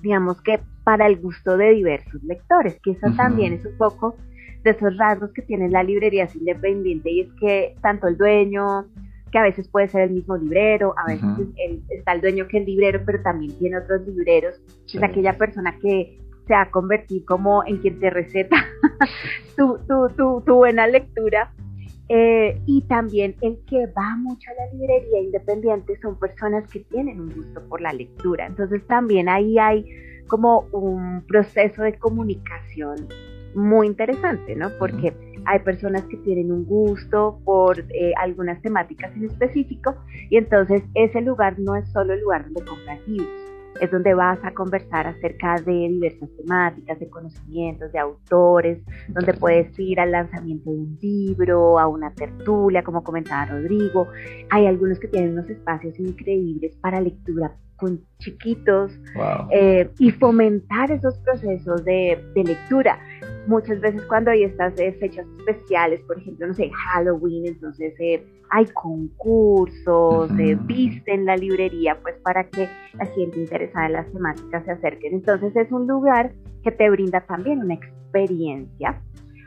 digamos 0.01 0.41
que 0.41 0.59
para 0.83 1.07
el 1.07 1.17
gusto 1.19 1.57
de 1.57 1.71
diversos 1.71 2.23
lectores, 2.23 2.79
que 2.83 2.91
eso 2.91 3.07
también 3.15 3.53
es 3.53 3.65
un 3.65 3.77
poco 3.77 4.15
de 4.63 4.71
esos 4.71 4.97
rasgos 4.97 5.31
que 5.33 5.41
tiene 5.41 5.69
la 5.69 5.83
librería 5.83 6.27
independiente, 6.33 7.11
y 7.11 7.21
es 7.21 7.29
que 7.39 7.75
tanto 7.81 8.07
el 8.07 8.17
dueño, 8.17 8.85
que 9.31 9.37
a 9.37 9.43
veces 9.43 9.67
puede 9.67 9.89
ser 9.89 10.03
el 10.03 10.11
mismo 10.11 10.37
librero, 10.37 10.93
a 10.97 11.05
veces 11.05 11.29
está 11.89 12.13
el 12.13 12.21
dueño 12.21 12.47
que 12.47 12.59
el 12.59 12.65
librero, 12.65 13.01
pero 13.05 13.21
también 13.21 13.57
tiene 13.59 13.77
otros 13.77 14.07
libreros, 14.07 14.61
es 14.85 15.03
aquella 15.03 15.33
persona 15.33 15.77
que 15.81 16.17
se 16.47 16.55
ha 16.55 16.71
convertido 16.71 17.25
como 17.25 17.65
en 17.65 17.77
quien 17.79 17.99
te 17.99 18.09
receta 18.09 18.55
tu, 19.57 19.79
tu, 19.87 20.07
tu, 20.15 20.41
tu 20.45 20.55
buena 20.55 20.87
lectura 20.87 21.51
eh, 22.09 22.61
y 22.65 22.81
también 22.83 23.35
el 23.41 23.59
que 23.65 23.87
va 23.87 24.15
mucho 24.17 24.49
a 24.51 24.65
la 24.65 24.73
librería 24.73 25.21
independiente 25.21 25.99
son 26.01 26.17
personas 26.17 26.69
que 26.69 26.79
tienen 26.81 27.19
un 27.19 27.33
gusto 27.33 27.67
por 27.67 27.81
la 27.81 27.91
lectura. 27.91 28.45
Entonces 28.45 28.85
también 28.87 29.27
ahí 29.29 29.59
hay 29.59 29.85
como 30.27 30.67
un 30.71 31.23
proceso 31.27 31.83
de 31.83 31.97
comunicación 31.97 33.07
muy 33.55 33.87
interesante, 33.87 34.55
¿no? 34.55 34.69
Porque 34.77 35.13
hay 35.45 35.59
personas 35.59 36.03
que 36.03 36.17
tienen 36.17 36.51
un 36.51 36.65
gusto 36.65 37.39
por 37.43 37.79
eh, 37.79 38.13
algunas 38.17 38.61
temáticas 38.61 39.15
en 39.15 39.25
específico 39.25 39.95
y 40.29 40.37
entonces 40.37 40.83
ese 40.93 41.21
lugar 41.21 41.57
no 41.59 41.75
es 41.75 41.89
solo 41.89 42.13
el 42.13 42.21
lugar 42.21 42.43
donde 42.45 42.63
compras 42.65 42.99
libros, 43.07 43.46
es 43.79 43.91
donde 43.91 44.13
vas 44.13 44.39
a 44.43 44.53
conversar 44.53 45.07
acerca 45.07 45.55
de 45.61 45.71
diversas 45.71 46.29
temáticas, 46.37 46.99
de 46.99 47.09
conocimientos, 47.09 47.91
de 47.91 47.99
autores, 47.99 48.79
donde 49.09 49.33
puedes 49.33 49.77
ir 49.79 49.99
al 49.99 50.11
lanzamiento 50.11 50.71
de 50.71 50.77
un 50.77 50.97
libro, 51.01 51.79
a 51.79 51.87
una 51.87 52.11
tertulia, 52.13 52.83
como 52.83 53.03
comentaba 53.03 53.45
Rodrigo. 53.45 54.07
Hay 54.49 54.65
algunos 54.65 54.99
que 54.99 55.07
tienen 55.07 55.33
unos 55.33 55.49
espacios 55.49 55.99
increíbles 55.99 56.75
para 56.77 57.01
lectura 57.01 57.51
con 57.77 58.01
chiquitos 58.19 58.91
eh, 59.51 59.89
y 59.99 60.11
fomentar 60.11 60.91
esos 60.91 61.17
procesos 61.19 61.85
de, 61.85 62.19
lectura. 62.35 62.99
Muchas 63.47 63.79
veces 63.79 64.01
cuando 64.03 64.31
hay 64.31 64.43
estas 64.43 64.77
eh, 64.79 64.91
fechas 64.99 65.25
especiales, 65.39 66.01
por 66.01 66.19
ejemplo, 66.19 66.47
no 66.47 66.53
sé, 66.53 66.69
Halloween, 66.69 67.47
entonces 67.47 67.93
eh, 67.99 68.23
hay 68.49 68.65
concursos, 68.73 70.29
viste 70.65 71.13
en 71.13 71.25
la 71.25 71.37
librería, 71.37 71.97
pues 72.01 72.15
para 72.23 72.43
que 72.49 72.67
la 72.93 73.05
gente 73.05 73.39
interesada 73.39 73.85
en 73.87 73.93
las 73.93 74.11
temáticas 74.11 74.65
se 74.65 74.71
acerquen. 74.71 75.13
Entonces 75.13 75.55
es 75.55 75.71
un 75.71 75.87
lugar 75.87 76.33
que 76.63 76.71
te 76.71 76.89
brinda 76.89 77.21
también 77.21 77.59
una 77.59 77.75
experiencia 77.75 79.01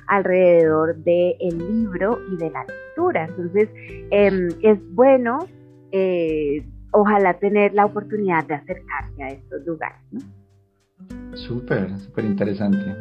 alrededor 0.08 0.96
del 0.96 1.58
libro 1.58 2.18
y 2.32 2.36
de 2.36 2.50
la 2.50 2.64
lectura. 2.64 3.26
Entonces 3.26 3.68
em, 4.10 4.48
es 4.62 4.78
bueno 4.94 5.40
ojalá 6.92 7.34
tener 7.34 7.74
la 7.74 7.86
oportunidad 7.86 8.44
de 8.46 8.54
acercarse 8.54 9.22
a 9.22 9.28
estos 9.28 9.64
lugares. 9.66 10.00
¿no? 10.10 10.20
Súper, 11.34 11.98
súper 11.98 12.24
interesante. 12.24 12.94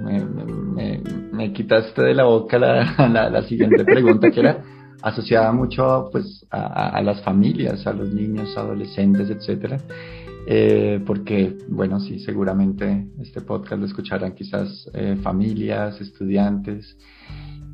Me, 1.33 1.53
quitaste 1.53 2.01
de 2.01 2.13
la 2.13 2.25
boca 2.25 2.57
la, 2.59 3.29
la, 3.29 3.41
siguiente 3.43 3.83
pregunta 3.83 4.29
que 4.29 4.39
era 4.39 4.63
asociada 5.01 5.51
mucho 5.51 6.09
pues, 6.11 6.45
a, 6.51 7.01
las 7.01 7.21
familias, 7.23 7.85
a 7.87 7.93
los 7.93 8.13
niños, 8.13 8.55
adolescentes, 8.57 9.29
etcétera. 9.29 9.77
Eh, 10.47 11.01
porque, 11.05 11.57
bueno, 11.67 11.99
sí, 11.99 12.19
seguramente 12.19 13.07
este 13.19 13.41
podcast 13.41 13.79
lo 13.79 13.85
escucharán 13.85 14.33
quizás 14.33 14.89
eh, 14.93 15.15
familias, 15.21 15.99
estudiantes, 16.01 16.97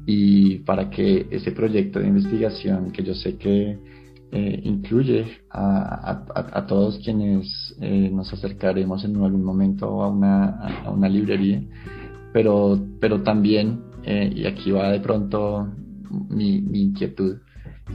y 0.05 0.59
para 0.59 0.89
que 0.89 1.27
ese 1.31 1.51
proyecto 1.51 1.99
de 1.99 2.07
investigación 2.07 2.91
que 2.91 3.03
yo 3.03 3.15
sé 3.15 3.37
que 3.37 3.79
eh, 4.37 4.59
incluye 4.65 5.27
a, 5.49 6.65
todos 6.67 6.99
quienes 6.99 7.73
eh, 7.79 8.09
nos 8.11 8.33
acercaremos 8.33 9.05
en 9.05 9.15
algún 9.23 9.45
momento 9.45 10.03
a 10.03 10.09
una, 10.09 10.83
a 10.83 10.91
una 10.91 11.07
librería, 11.07 11.63
pero, 12.33 12.77
pero 12.99 13.21
también, 13.21 13.83
eh, 14.03 14.29
y 14.35 14.45
aquí 14.45 14.71
va 14.71 14.91
de 14.91 14.99
pronto 14.99 15.69
mi, 16.29 16.57
inquietud, 16.57 17.37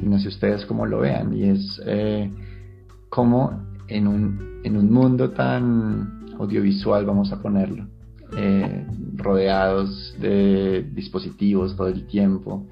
y 0.03 0.07
no 0.07 0.19
sé 0.19 0.29
ustedes 0.29 0.65
cómo 0.65 0.87
lo 0.87 1.01
vean, 1.01 1.35
y 1.35 1.43
es 1.43 1.79
cómo 3.11 3.63
en 3.89 4.09
un, 4.09 4.63
en 4.65 4.79
un 4.79 4.91
mundo 4.91 5.33
tan 5.33 6.25
audiovisual, 6.39 7.05
vamos 7.05 7.33
a 7.33 7.43
ponerlo, 7.43 7.87
rodeados 9.15 10.17
de 10.19 10.89
dispositivos 10.95 11.77
todo 11.77 11.89
el 11.89 12.07
tiempo, 12.07 12.67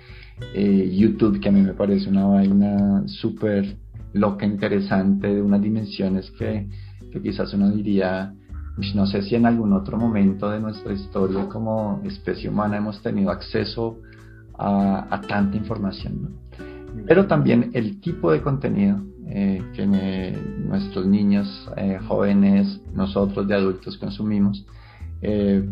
eh, 0.55 0.91
YouTube, 0.95 1.41
que 1.41 1.49
a 1.49 1.53
mí 1.53 1.61
me 1.61 1.75
parece 1.75 2.09
una 2.09 2.27
vaina 2.27 3.03
súper 3.07 3.77
loca, 4.13 4.47
interesante, 4.47 5.35
de 5.35 5.43
unas 5.43 5.61
dimensiones 5.61 6.31
que, 6.33 6.69
quizás 7.23 7.53
uno 7.55 7.71
diría, 7.71 8.35
no 8.95 9.07
sé 9.07 9.23
si 9.23 9.35
en 9.35 9.47
algún 9.47 9.73
otro 9.73 9.99
momento 9.99 10.49
de 10.51 10.61
nuestra 10.61 10.93
historia 10.93 11.49
como 11.49 12.01
especie 12.05 12.49
humana 12.49 12.77
hemos 12.77 13.03
tenido 13.03 13.31
acceso 13.31 13.99
a, 14.59 15.21
tanta 15.29 15.57
información. 15.57 16.37
Pero 17.07 17.27
también 17.27 17.71
el 17.75 18.01
tipo 18.01 18.33
de 18.33 18.41
contenido 18.41 19.01
eh, 19.27 19.63
que 19.75 19.87
nuestros 19.87 21.07
niños, 21.07 21.71
eh, 21.77 21.99
jóvenes, 22.07 22.81
nosotros 22.95 23.47
de 23.47 23.55
adultos 23.55 23.99
consumimos, 23.99 24.65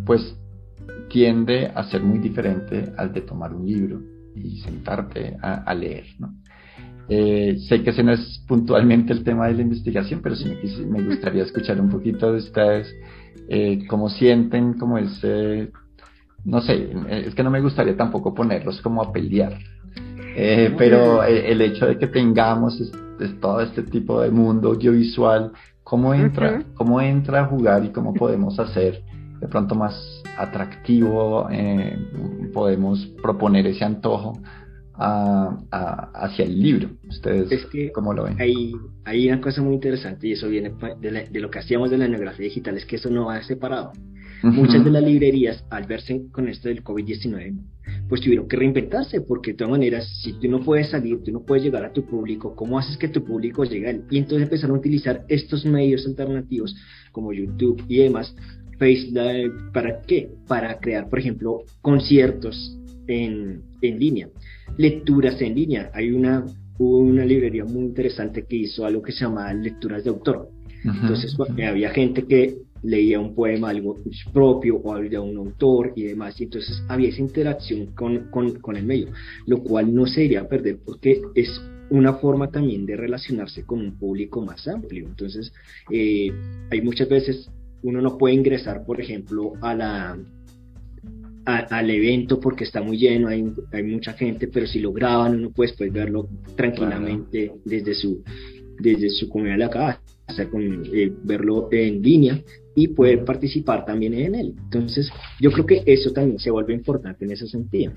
pues 0.04 0.36
tiende 1.08 1.70
a 1.74 1.84
ser 1.84 2.02
muy 2.02 2.18
diferente 2.18 2.92
al 2.96 3.12
de 3.12 3.20
tomar 3.20 3.54
un 3.54 3.64
libro 3.64 4.15
y 4.36 4.58
sentarte 4.60 5.36
a, 5.40 5.74
leer. 5.74 6.06
¿no? 6.18 6.34
Eh, 7.08 7.58
sé 7.68 7.82
que 7.82 7.90
ese 7.90 8.02
no 8.02 8.12
es 8.12 8.44
puntualmente 8.46 9.12
el 9.12 9.22
tema 9.22 9.46
de 9.46 9.54
la 9.54 9.62
investigación, 9.62 10.20
pero 10.22 10.34
sí 10.34 10.52
me, 10.88 11.02
gustaría 11.02 11.42
escuchar 11.42 11.80
un 11.80 11.88
poquito 11.88 12.32
de 12.32 12.38
ustedes, 12.38 12.94
eh, 13.48 13.86
cómo 13.86 14.08
sienten, 14.08 14.74
como 14.74 14.98
ese, 14.98 15.70
no 16.44 16.60
sé, 16.60 16.90
es 17.08 17.34
que 17.34 17.42
no 17.44 17.50
me 17.50 17.60
gustaría 17.60 17.96
tampoco 17.96 18.34
ponerlos 18.34 18.80
como 18.80 19.02
a 19.02 19.12
pelear, 19.12 19.56
eh, 20.36 20.74
pero 20.76 21.22
el 21.22 21.60
hecho 21.60 21.86
de 21.86 21.96
que 21.96 22.08
tengamos 22.08 22.92
todo 23.40 23.60
este 23.60 23.82
tipo 23.82 24.20
de 24.20 24.30
mundo 24.30 24.70
audiovisual, 24.70 25.52
¿cómo 25.84 26.12
entra, 26.12 26.64
cómo 26.74 27.00
entra 27.00 27.42
a 27.42 27.46
jugar 27.46 27.84
y 27.84 27.90
cómo 27.90 28.14
podemos 28.14 28.58
hacer 28.58 29.02
de 29.40 29.48
pronto 29.48 29.74
más 29.74 30.22
atractivo, 30.36 31.48
eh, 31.50 31.96
podemos 32.52 33.06
proponer 33.22 33.66
ese 33.66 33.84
antojo 33.84 34.40
hacia 34.98 36.44
el 36.44 36.60
libro. 36.60 36.90
¿Ustedes 37.08 37.52
es 37.52 37.66
que 37.66 37.92
cómo 37.92 38.14
lo 38.14 38.24
ven? 38.24 38.40
Hay, 38.40 38.72
hay 39.04 39.28
una 39.28 39.40
cosa 39.40 39.62
muy 39.62 39.74
interesante 39.74 40.28
y 40.28 40.32
eso 40.32 40.48
viene 40.48 40.72
de, 41.00 41.40
lo 41.40 41.50
que 41.50 41.58
hacíamos 41.58 41.90
de 41.90 41.98
la 41.98 42.06
etnografía 42.06 42.44
digital, 42.44 42.76
es 42.76 42.86
que 42.86 42.96
eso 42.96 43.10
no 43.10 43.26
va 43.26 43.42
separado. 43.42 43.92
Muchas 44.42 44.84
de 44.84 44.90
las 44.90 45.02
librerías, 45.02 45.64
al 45.70 45.86
verse 45.86 46.26
con 46.30 46.48
esto 46.48 46.68
del 46.68 46.84
COVID-19, 46.84 47.58
pues 48.08 48.20
tuvieron 48.20 48.46
que 48.46 48.56
reinventarse, 48.56 49.22
porque 49.22 49.52
de 49.52 49.56
todas 49.56 49.72
maneras, 49.72 50.06
si 50.22 50.34
tú 50.34 50.48
no 50.48 50.60
puedes 50.60 50.90
salir, 50.90 51.22
tú 51.24 51.32
no 51.32 51.40
puedes 51.40 51.64
llegar 51.64 51.84
a 51.84 51.92
tu 51.92 52.04
público, 52.04 52.54
¿cómo 52.54 52.78
haces 52.78 52.96
que 52.96 53.08
tu 53.08 53.24
público 53.24 53.64
llegue? 53.64 54.02
Y 54.10 54.18
entonces 54.18 54.44
empezaron 54.44 54.76
a 54.76 54.78
utilizar 54.78 55.24
estos 55.28 55.64
medios 55.64 56.06
alternativos 56.06 56.76
como 57.12 57.32
YouTube 57.32 57.82
y 57.88 57.96
demás 57.96 58.36
Facebook, 58.78 59.72
¿para 59.72 60.02
qué? 60.02 60.28
Para 60.46 60.78
crear, 60.78 61.08
por 61.08 61.18
ejemplo, 61.18 61.62
conciertos 61.82 62.76
en, 63.06 63.62
en 63.82 63.98
línea, 63.98 64.28
lecturas 64.76 65.40
en 65.40 65.54
línea. 65.54 65.90
Hay 65.94 66.10
una, 66.10 66.44
una 66.78 67.24
librería 67.24 67.64
muy 67.64 67.84
interesante 67.84 68.44
que 68.48 68.56
hizo 68.56 68.84
algo 68.84 69.02
que 69.02 69.12
se 69.12 69.24
llama 69.24 69.52
lecturas 69.54 70.04
de 70.04 70.10
autor. 70.10 70.50
Entonces 70.84 71.36
había 71.66 71.90
gente 71.90 72.26
que 72.26 72.58
leía 72.82 73.18
un 73.18 73.34
poema 73.34 73.70
algo 73.70 73.98
propio 74.32 74.80
o 74.82 74.94
de 74.94 75.18
un 75.18 75.36
autor 75.36 75.92
y 75.96 76.04
demás, 76.04 76.40
y 76.40 76.44
entonces 76.44 76.82
había 76.88 77.08
esa 77.08 77.20
interacción 77.20 77.86
con, 77.86 78.30
con, 78.30 78.60
con, 78.60 78.76
el 78.76 78.84
medio, 78.84 79.08
lo 79.46 79.62
cual 79.62 79.92
no 79.92 80.06
se 80.06 80.24
iría 80.24 80.42
a 80.42 80.48
perder 80.48 80.78
porque 80.84 81.20
es 81.34 81.60
una 81.90 82.14
forma 82.14 82.50
también 82.50 82.86
de 82.86 82.96
relacionarse 82.96 83.64
con 83.64 83.80
un 83.80 83.98
público 83.98 84.40
más 84.44 84.66
amplio. 84.68 85.06
Entonces, 85.06 85.52
eh, 85.90 86.32
hay 86.70 86.82
muchas 86.82 87.08
veces 87.08 87.50
uno 87.82 88.00
no 88.00 88.18
puede 88.18 88.34
ingresar, 88.34 88.84
por 88.84 89.00
ejemplo, 89.00 89.52
a 89.60 89.74
la, 89.74 90.18
al 91.44 91.90
evento 91.90 92.40
porque 92.40 92.64
está 92.64 92.82
muy 92.82 92.98
lleno, 92.98 93.28
hay, 93.28 93.52
hay, 93.72 93.82
mucha 93.82 94.12
gente, 94.14 94.48
pero 94.48 94.66
si 94.66 94.80
lo 94.80 94.92
graban 94.92 95.36
uno 95.36 95.50
puede 95.50 95.70
después 95.70 95.92
verlo 95.92 96.28
tranquilamente 96.56 97.52
desde 97.64 97.94
su 97.94 98.22
desde 98.78 99.10
su 99.10 99.28
comunidad 99.28 99.56
de 99.56 99.64
la 99.64 99.70
casa, 99.70 100.50
con, 100.50 100.82
eh, 100.92 101.12
verlo 101.22 101.68
en 101.72 102.02
línea 102.02 102.42
y 102.74 102.88
poder 102.88 103.24
participar 103.24 103.84
también 103.84 104.14
en 104.14 104.34
él. 104.34 104.54
Entonces, 104.64 105.10
yo 105.40 105.50
creo 105.50 105.66
que 105.66 105.82
eso 105.86 106.12
también 106.12 106.38
se 106.38 106.50
vuelve 106.50 106.74
importante 106.74 107.24
en 107.24 107.30
ese 107.30 107.46
sentido. 107.46 107.92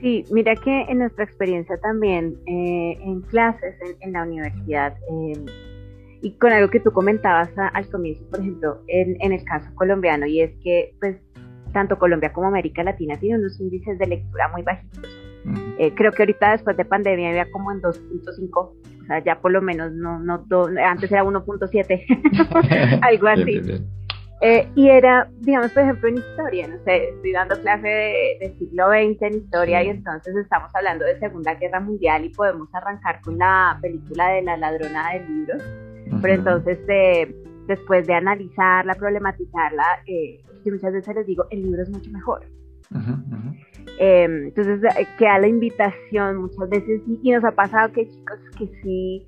Sí, 0.00 0.24
mira 0.30 0.54
que 0.56 0.82
en 0.82 0.98
nuestra 0.98 1.24
experiencia 1.24 1.76
también 1.78 2.36
eh, 2.46 2.98
en 3.00 3.20
clases 3.22 3.74
en, 4.00 4.12
la 4.12 4.22
universidad, 4.24 4.94
eh, 5.10 5.32
y 6.24 6.32
con 6.38 6.52
algo 6.52 6.70
que 6.70 6.80
tú 6.80 6.90
comentabas 6.90 7.50
al 7.56 7.86
comienzo, 7.90 8.24
por 8.30 8.40
ejemplo, 8.40 8.80
en, 8.88 9.16
en, 9.20 9.32
el 9.32 9.44
caso 9.44 9.68
colombiano, 9.74 10.24
y 10.24 10.40
es 10.40 10.52
que 10.62 10.94
pues 10.98 11.18
tanto 11.74 11.98
Colombia 11.98 12.32
como 12.32 12.48
América 12.48 12.82
Latina 12.82 13.18
tienen 13.18 13.40
unos 13.40 13.60
índices 13.60 13.98
de 13.98 14.06
lectura 14.06 14.48
muy 14.48 14.62
bajitos. 14.62 15.06
Eh, 15.78 15.92
creo 15.94 16.12
que 16.12 16.22
ahorita 16.22 16.52
después 16.52 16.78
de 16.78 16.86
pandemia 16.86 17.28
había 17.28 17.50
como 17.50 17.70
en 17.72 17.82
2.5, 17.82 18.50
o 18.54 18.74
sea, 19.06 19.22
ya 19.22 19.38
por 19.38 19.52
lo 19.52 19.60
menos 19.60 19.92
no, 19.92 20.18
no 20.18 20.46
antes 20.82 21.12
era 21.12 21.24
1.7, 21.24 23.00
algo 23.02 23.28
así. 23.28 23.60
Eh, 24.40 24.66
y 24.74 24.88
era, 24.88 25.28
digamos, 25.40 25.72
por 25.72 25.82
ejemplo, 25.82 26.08
en 26.08 26.16
historia, 26.16 26.68
no 26.68 26.78
sé, 26.84 27.10
estoy 27.10 27.32
dando 27.32 27.60
clase 27.60 27.88
de, 28.40 28.54
siglo 28.58 28.88
XX 28.88 29.22
en 29.22 29.34
historia 29.34 29.82
y 29.82 29.88
entonces 29.88 30.34
estamos 30.36 30.74
hablando 30.74 31.04
de 31.04 31.18
Segunda 31.18 31.54
Guerra 31.54 31.80
Mundial 31.80 32.24
y 32.24 32.30
podemos 32.30 32.68
arrancar 32.74 33.20
con 33.20 33.36
la 33.36 33.78
película 33.82 34.30
de 34.30 34.42
la 34.42 34.56
ladrona 34.56 35.12
de 35.12 35.20
libros 35.28 35.62
pero 36.24 36.36
entonces, 36.36 36.78
eh, 36.88 37.34
después 37.66 38.06
de 38.06 38.14
analizarla, 38.14 38.94
problematizarla, 38.94 39.84
eh, 40.06 40.40
muchas 40.64 40.94
veces 40.94 41.14
les 41.14 41.26
digo, 41.26 41.44
el 41.50 41.60
libro 41.60 41.82
es 41.82 41.90
mucho 41.90 42.10
mejor. 42.10 42.46
Em, 43.98 44.46
entonces, 44.46 44.82
eh, 44.84 45.06
queda 45.18 45.38
la 45.38 45.48
invitación 45.48 46.38
muchas 46.38 46.70
veces, 46.70 47.02
y, 47.06 47.30
nos 47.30 47.44
ha 47.44 47.50
pasado 47.50 47.92
que 47.92 48.08
chicos 48.08 48.38
que 48.58 48.66
sí 48.82 49.26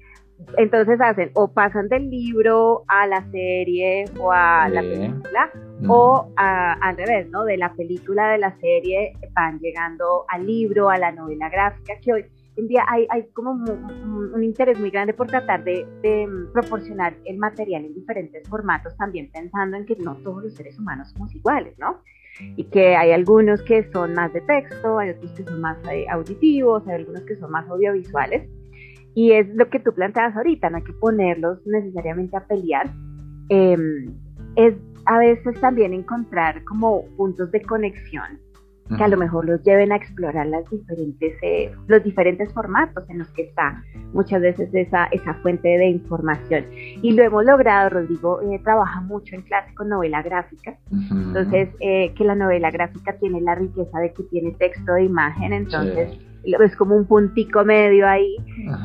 entonces 0.56 0.98
hacen 1.00 1.30
o 1.34 1.48
pasan 1.48 1.88
del 1.88 2.10
libro 2.10 2.84
a 2.88 3.06
la 3.06 3.22
serie 3.30 4.04
o 4.18 4.32
a 4.32 4.68
la 4.68 4.80
película 4.80 5.50
o 5.88 6.30
al 6.36 6.96
revés, 6.96 7.28
¿no? 7.30 7.44
De 7.44 7.56
la 7.56 7.72
película, 7.74 8.32
de 8.32 8.38
la 8.38 8.54
serie 8.58 9.12
van 9.34 9.58
llegando 9.60 10.24
al 10.28 10.46
libro, 10.46 10.90
a 10.90 10.98
la 10.98 11.12
novela 11.12 11.48
gráfica, 11.48 11.94
que 12.02 12.12
hoy 12.12 12.24
hay, 12.88 13.06
hay 13.10 13.26
como 13.32 13.52
un, 13.52 14.42
interés 14.42 14.78
muy 14.78 14.90
grande 14.90 15.14
por 15.14 15.26
tratar 15.26 15.64
de, 15.64 15.86
de, 16.02 16.28
proporcionar 16.52 17.16
el 17.24 17.38
material 17.38 17.84
en 17.84 17.94
diferentes 17.94 18.48
formatos, 18.48 18.96
también 18.96 19.30
pensando 19.32 19.76
en 19.76 19.86
que 19.86 19.96
no 19.96 20.16
todos 20.16 20.44
los 20.44 20.54
seres 20.54 20.78
humanos 20.78 21.10
somos 21.10 21.34
iguales, 21.34 21.78
¿no? 21.78 22.00
Y 22.56 22.64
que 22.64 22.96
hay 22.96 23.12
algunos 23.12 23.62
que 23.62 23.90
son 23.92 24.12
más 24.14 24.32
de 24.32 24.42
texto, 24.42 24.98
hay 24.98 25.10
otros 25.10 25.32
que 25.32 25.44
son 25.44 25.60
más 25.60 25.78
eh, 25.90 26.06
auditivos, 26.10 26.86
hay 26.86 26.96
algunos 26.96 27.22
que 27.22 27.36
son 27.36 27.50
más 27.50 27.68
audiovisuales. 27.68 28.48
Y 29.14 29.32
es 29.32 29.48
lo 29.54 29.70
que 29.70 29.80
tú 29.80 29.94
planteas 29.94 30.36
ahorita, 30.36 30.68
no 30.68 30.76
hay 30.76 30.84
que 30.84 30.92
ponerlos 30.92 31.66
necesariamente 31.66 32.36
a 32.36 32.46
pelear. 32.46 32.90
Em, 33.48 34.14
es 34.56 34.74
a 35.06 35.18
veces 35.18 35.58
también 35.60 35.94
encontrar 35.94 36.62
como 36.64 37.06
puntos 37.16 37.50
de 37.52 37.62
conexión 37.62 38.40
que 38.96 39.02
a 39.02 39.08
lo 39.08 39.16
mejor 39.16 39.46
los 39.46 39.62
lleven 39.62 39.92
a 39.92 39.96
explorar 39.96 40.46
las 40.46 40.68
diferentes, 40.70 41.34
eh, 41.42 41.72
los 41.88 42.02
diferentes 42.04 42.52
formatos 42.52 43.08
en 43.10 43.18
los 43.18 43.28
que 43.30 43.42
está 43.42 43.82
muchas 44.12 44.40
veces 44.40 44.70
esa, 44.72 45.06
esa 45.06 45.34
fuente 45.34 45.68
de 45.68 45.88
información. 45.88 46.64
Y 46.72 47.12
lo 47.12 47.22
hemos 47.22 47.44
logrado, 47.44 47.90
Rodrigo 47.90 48.40
eh, 48.42 48.60
trabaja 48.62 49.00
mucho 49.00 49.34
en 49.34 49.42
clase 49.42 49.74
con 49.74 49.88
novela 49.88 50.22
gráfica, 50.22 50.78
entonces 50.90 51.68
eh, 51.80 52.12
que 52.14 52.24
la 52.24 52.34
novela 52.34 52.70
gráfica 52.70 53.16
tiene 53.18 53.40
la 53.40 53.54
riqueza 53.54 53.98
de 53.98 54.12
que 54.12 54.22
tiene 54.24 54.52
texto 54.52 54.92
de 54.92 55.04
imagen, 55.04 55.52
entonces 55.52 56.18
es 56.46 56.76
como 56.76 56.96
un 56.96 57.06
puntico 57.06 57.64
medio 57.64 58.06
ahí 58.06 58.36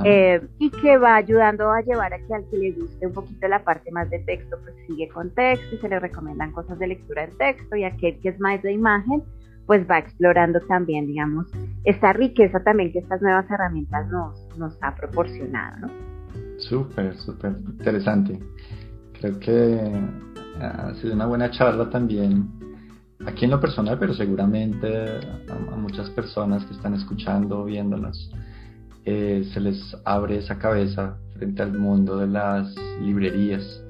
eh, 0.04 0.42
y 0.58 0.70
que 0.70 0.98
va 0.98 1.16
ayudando 1.16 1.72
a 1.72 1.82
llevar 1.82 2.14
a 2.14 2.18
que 2.18 2.34
al 2.34 2.44
que 2.50 2.58
le 2.58 2.72
guste 2.72 3.08
un 3.08 3.14
poquito 3.14 3.48
la 3.48 3.64
parte 3.64 3.92
más 3.92 4.10
de 4.10 4.20
texto 4.20 4.58
pues 4.64 4.76
sigue 4.88 5.08
con 5.10 5.30
texto 5.32 5.76
y 5.76 5.78
se 5.78 5.90
le 5.90 6.00
recomiendan 6.00 6.52
cosas 6.52 6.80
de 6.80 6.88
lectura 6.88 7.24
en 7.24 7.38
texto 7.38 7.76
y 7.76 7.84
aquel 7.84 8.20
que 8.20 8.30
es 8.30 8.40
más 8.40 8.62
de 8.64 8.74
imagen 8.74 9.24
pues 9.66 9.90
va 9.90 10.00
explorando 10.00 10.60
también 10.62 11.08
digamos 11.08 11.48
esta 11.84 12.14
riqueza 12.14 12.64
también 12.64 12.92
que 12.92 13.00
estas 13.00 13.22
nuevas 13.22 13.50
herramientas 13.50 14.08
nos, 14.10 14.58
nos 14.58 14.78
ha 14.82 14.96
proporcionado 14.96 15.88
¿no? 15.88 16.12
Súper, 16.62 17.18
súper 17.18 17.54
interesante. 17.80 18.40
Creo 19.20 19.40
que 19.40 19.80
ha 20.60 20.94
sido 20.96 21.14
una 21.16 21.26
buena 21.26 21.50
charla 21.50 21.90
también 21.90 22.50
aquí 23.26 23.46
en 23.46 23.52
lo 23.52 23.60
personal, 23.60 23.98
pero 24.00 24.14
seguramente 24.14 25.20
a, 25.50 25.76
muchas 25.76 26.10
personas 26.12 26.64
que 26.66 26.74
están 26.74 26.94
escuchando, 26.94 27.66
viéndonos, 27.66 28.32
eh, 29.06 29.44
se 29.54 29.60
les 29.60 29.98
abre 30.06 30.38
esa 30.38 30.60
cabeza 30.60 31.18
frente 31.34 31.64
al 31.64 31.74
mundo 31.74 32.18
de 32.18 32.28
las 32.28 32.76
librerías. 33.02 33.84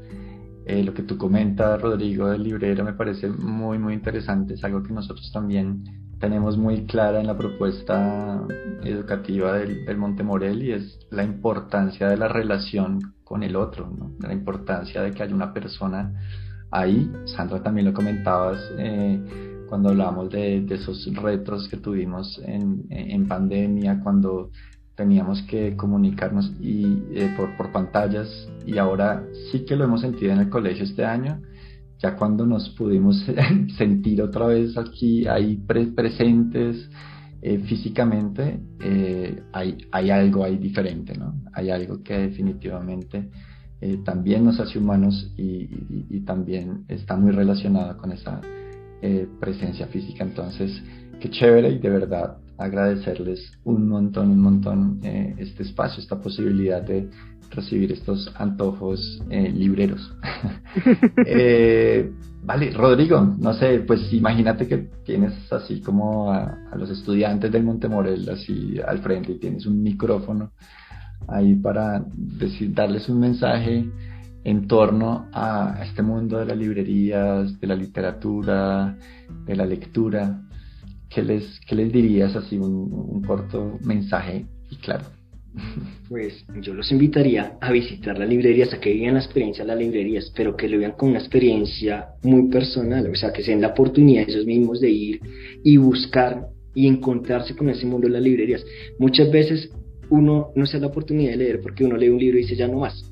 Eh, 0.65 0.83
lo 0.83 0.93
que 0.93 1.03
tú 1.03 1.17
comentas, 1.17 1.81
Rodrigo, 1.81 2.27
del 2.27 2.43
librero, 2.43 2.83
me 2.83 2.93
parece 2.93 3.27
muy, 3.29 3.79
muy 3.79 3.93
interesante. 3.93 4.53
Es 4.53 4.63
algo 4.63 4.83
que 4.83 4.93
nosotros 4.93 5.31
también 5.33 5.83
tenemos 6.19 6.57
muy 6.57 6.85
clara 6.85 7.19
en 7.19 7.27
la 7.27 7.37
propuesta 7.37 8.45
educativa 8.83 9.57
del, 9.57 9.85
del 9.85 9.97
Montemorel 9.97 10.63
y 10.63 10.71
es 10.73 10.99
la 11.09 11.23
importancia 11.23 12.07
de 12.07 12.17
la 12.17 12.27
relación 12.27 12.99
con 13.23 13.43
el 13.43 13.55
otro, 13.55 13.89
la 14.19 14.33
importancia 14.33 15.01
de 15.01 15.11
que 15.11 15.23
haya 15.23 15.33
una 15.33 15.53
persona 15.53 16.13
ahí. 16.69 17.09
Sandra 17.25 17.63
también 17.63 17.87
lo 17.87 17.93
comentabas 17.93 18.59
eh, 18.77 19.63
cuando 19.69 19.87
hablábamos 19.87 20.29
de, 20.29 20.65
esos 20.69 21.05
retos 21.15 21.69
que 21.69 21.77
tuvimos 21.77 22.41
en, 22.45 23.27
pandemia, 23.27 24.01
cuando 24.03 24.49
teníamos 25.01 25.41
que 25.43 25.75
comunicarnos 25.75 26.51
y, 26.59 27.03
eh, 27.11 27.33
por, 27.35 27.55
por 27.57 27.71
pantallas 27.71 28.27
y 28.65 28.77
ahora 28.77 29.23
sí 29.51 29.65
que 29.65 29.75
lo 29.75 29.85
hemos 29.85 30.01
sentido 30.01 30.31
en 30.31 30.39
el 30.39 30.49
colegio 30.49 30.83
este 30.83 31.03
año 31.03 31.41
ya 31.97 32.15
cuando 32.15 32.45
nos 32.45 32.69
pudimos 32.69 33.25
sentir 33.77 34.21
otra 34.21 34.47
vez 34.47 34.77
aquí, 34.77 35.27
ahí 35.27 35.57
presentes 35.57 36.89
eh, 37.41 37.59
físicamente, 37.67 38.59
hay, 39.53 39.77
hay, 39.91 40.09
algo 40.09 40.43
ahí 40.43 40.57
diferente, 40.57 41.17
¿no? 41.17 41.35
Hay 41.53 41.69
algo 41.69 42.03
que 42.03 42.17
definitivamente 42.17 43.29
eh, 43.81 43.97
también 44.05 44.45
nos 44.45 44.59
hace 44.59 44.77
humanos 44.77 45.33
y, 45.35 46.21
también 46.21 46.85
está 46.87 47.17
muy 47.17 47.31
relacionada 47.31 47.97
con 47.97 48.11
esa 48.11 48.39
eh, 49.01 49.27
presencia 49.39 49.87
física. 49.87 50.23
Entonces, 50.23 50.71
qué 51.19 51.29
chévere 51.31 51.71
y 51.71 51.79
de 51.79 51.89
verdad 51.89 52.37
agradecerles 52.57 53.57
un 53.63 53.87
montón, 53.87 54.31
un 54.31 54.41
montón 54.41 54.99
eh, 55.03 55.35
este 55.37 55.63
espacio, 55.63 56.01
esta 56.01 56.19
posibilidad 56.19 56.81
de 56.81 57.09
recibir 57.49 57.91
estos 57.91 58.31
antojos 58.37 59.21
libreros. 59.29 60.15
vale, 62.43 62.71
Rodrigo, 62.71 63.35
no 63.37 63.53
sé, 63.53 63.79
pues 63.79 64.13
imagínate 64.13 64.67
que 64.67 64.89
tienes 65.03 65.51
así 65.51 65.81
como 65.81 66.31
a, 66.31 66.57
a 66.71 66.77
los 66.77 66.89
estudiantes 66.89 67.51
del 67.51 67.63
Montemorel 67.63 68.29
así 68.29 68.79
al 68.87 68.99
frente 68.99 69.33
y 69.33 69.39
tienes 69.39 69.65
un 69.65 69.83
micrófono 69.83 70.53
ahí 71.27 71.55
para 71.55 72.05
decir, 72.15 72.73
darles 72.73 73.09
un 73.09 73.19
mensaje 73.19 73.85
en 74.43 74.67
torno 74.67 75.27
a 75.33 75.81
este 75.83 76.01
mundo 76.01 76.39
de 76.39 76.45
las 76.45 76.57
librerías, 76.57 77.59
de 77.59 77.67
la 77.67 77.75
literatura, 77.75 78.97
de 79.45 79.55
la 79.55 79.65
lectura. 79.65 80.41
¿Qué 81.13 81.21
les, 81.21 81.59
qué 81.67 81.75
les 81.75 81.91
dirías 81.91 82.35
así 82.35 82.57
un, 82.57 83.21
corto 83.25 83.77
mensaje 83.83 84.45
y 84.69 84.75
claro? 84.77 85.05
Pues 86.07 86.45
yo 86.61 86.73
los 86.73 86.89
invitaría 86.91 87.57
a 87.59 87.71
visitar 87.71 88.17
las 88.17 88.29
librerías, 88.29 88.73
a 88.73 88.79
que 88.79 88.93
vivan 88.93 89.15
la 89.15 89.19
experiencia 89.19 89.65
de 89.65 89.67
las 89.67 89.77
librerías, 89.77 90.31
pero 90.35 90.55
que 90.55 90.69
lo 90.69 90.79
vean 90.79 90.93
con 90.93 91.09
una 91.09 91.19
experiencia 91.19 92.07
muy 92.23 92.49
personal, 92.49 93.09
o 93.11 93.15
sea, 93.15 93.33
que 93.33 93.43
se 93.43 93.51
den 93.51 93.61
la 93.61 93.69
oportunidad 93.69 94.29
ellos 94.29 94.45
mismos 94.45 94.79
de 94.79 94.89
ir 94.89 95.19
y 95.63 95.75
buscar 95.75 96.47
y 96.73 96.87
encontrarse 96.87 97.55
con 97.55 97.69
ese 97.69 97.85
mundo 97.85 98.07
de 98.07 98.13
las 98.13 98.23
librerías. 98.23 98.63
Muchas 98.97 99.29
veces 99.29 99.69
uno 100.09 100.51
no 100.55 100.65
se 100.65 100.77
da 100.77 100.81
la 100.81 100.87
oportunidad 100.87 101.31
de 101.31 101.37
leer 101.37 101.59
porque 101.61 101.83
uno 101.83 101.97
lee 101.97 102.09
un 102.09 102.19
libro 102.19 102.37
y 102.37 102.43
dice 102.43 102.55
ya 102.55 102.69
no 102.69 102.79
más. 102.79 103.11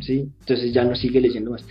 ¿sí? 0.00 0.28
Entonces 0.40 0.72
ya 0.72 0.84
no 0.84 0.94
sigue 0.94 1.20
leyendo 1.20 1.52
más. 1.52 1.64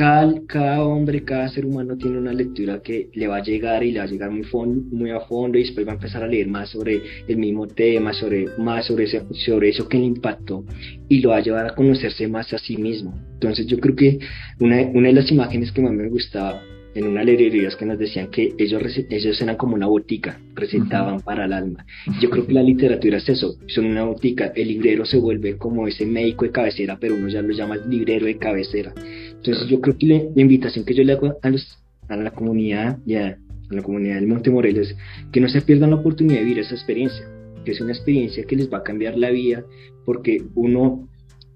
Cada, 0.00 0.32
cada, 0.46 0.82
hombre, 0.82 1.24
cada 1.24 1.50
ser 1.50 1.66
humano 1.66 1.94
tiene 1.94 2.16
una 2.16 2.32
lectura 2.32 2.80
que 2.80 3.10
le 3.12 3.26
va 3.26 3.36
a 3.36 3.42
llegar 3.42 3.84
y 3.84 3.92
le 3.92 3.98
va 3.98 4.06
a 4.06 4.08
llegar 4.08 4.30
muy, 4.30 4.46
muy 4.90 5.10
a 5.10 5.20
fondo 5.20 5.58
y 5.58 5.62
después 5.64 5.86
va 5.86 5.92
a 5.92 5.96
empezar 5.96 6.22
a 6.22 6.26
leer 6.26 6.48
más 6.48 6.70
sobre 6.70 7.02
el 7.28 7.36
mismo 7.36 7.66
tema, 7.66 8.14
sobre, 8.14 8.46
más 8.56 8.86
sobre, 8.86 9.06
sobre 9.06 9.68
eso 9.68 9.86
que 9.90 9.98
le 9.98 10.06
impactó 10.06 10.64
y 11.06 11.20
lo 11.20 11.28
va 11.28 11.36
a 11.36 11.42
llevar 11.42 11.66
a 11.66 11.74
conocerse 11.74 12.26
más 12.28 12.50
a 12.54 12.58
sí 12.58 12.78
mismo. 12.78 13.12
Entonces 13.34 13.66
yo 13.66 13.78
creo 13.78 13.94
que 13.94 14.18
una, 14.58 14.80
una 14.86 15.08
de 15.08 15.12
las 15.12 15.30
imágenes 15.30 15.70
que 15.70 15.82
más 15.82 15.92
me 15.92 16.08
gustaba 16.08 16.62
en 16.94 17.06
una 17.06 17.22
librería 17.22 17.68
que 17.78 17.86
nos 17.86 17.98
decían 17.98 18.28
que 18.28 18.54
ellos, 18.58 18.82
ellos 19.10 19.40
eran 19.40 19.56
como 19.56 19.74
una 19.74 19.86
botica, 19.86 20.40
recetaban 20.54 21.20
para 21.20 21.44
el 21.44 21.52
alma. 21.52 21.84
Yo 22.20 22.30
creo 22.30 22.46
que 22.46 22.52
la 22.52 22.62
literatura 22.62 23.18
es 23.18 23.28
eso, 23.28 23.56
son 23.66 23.86
una 23.86 24.04
botica. 24.04 24.52
El 24.54 24.68
librero 24.68 25.04
se 25.04 25.18
vuelve 25.18 25.56
como 25.56 25.86
ese 25.86 26.06
médico 26.06 26.44
de 26.44 26.50
cabecera, 26.50 26.98
pero 27.00 27.14
uno 27.14 27.28
ya 27.28 27.42
lo 27.42 27.52
llama 27.52 27.76
librero 27.76 28.26
de 28.26 28.38
cabecera. 28.38 28.92
Entontonces 29.40 29.68
yo 29.70 29.80
creo 29.80 29.96
que 29.96 30.06
la, 30.06 30.42
invitación 30.42 30.84
que 30.84 30.94
yo 30.94 31.02
le 31.02 31.14
hago 31.14 31.34
a, 31.42 31.48
los, 31.48 31.78
a 32.08 32.16
la 32.16 32.30
comunidad 32.30 32.98
y 33.06 33.14
a, 33.14 33.38
la 33.70 33.82
comunidad 33.82 34.16
del 34.16 34.26
Monte 34.26 34.50
Morelos 34.50 34.90
es 34.90 34.96
que 35.32 35.40
no 35.40 35.48
se 35.48 35.62
pierdan 35.62 35.90
la 35.90 35.96
oportunidad 35.96 36.40
de 36.40 36.44
vivir 36.44 36.58
esa 36.58 36.74
experiencia, 36.74 37.26
que 37.64 37.70
es 37.70 37.80
una 37.80 37.92
experiencia 37.92 38.44
que 38.44 38.56
les 38.56 38.70
va 38.70 38.78
a 38.78 38.82
cambiar 38.82 39.16
la 39.16 39.30
vida, 39.30 39.64
porque 40.04 40.42
uno 40.54 41.08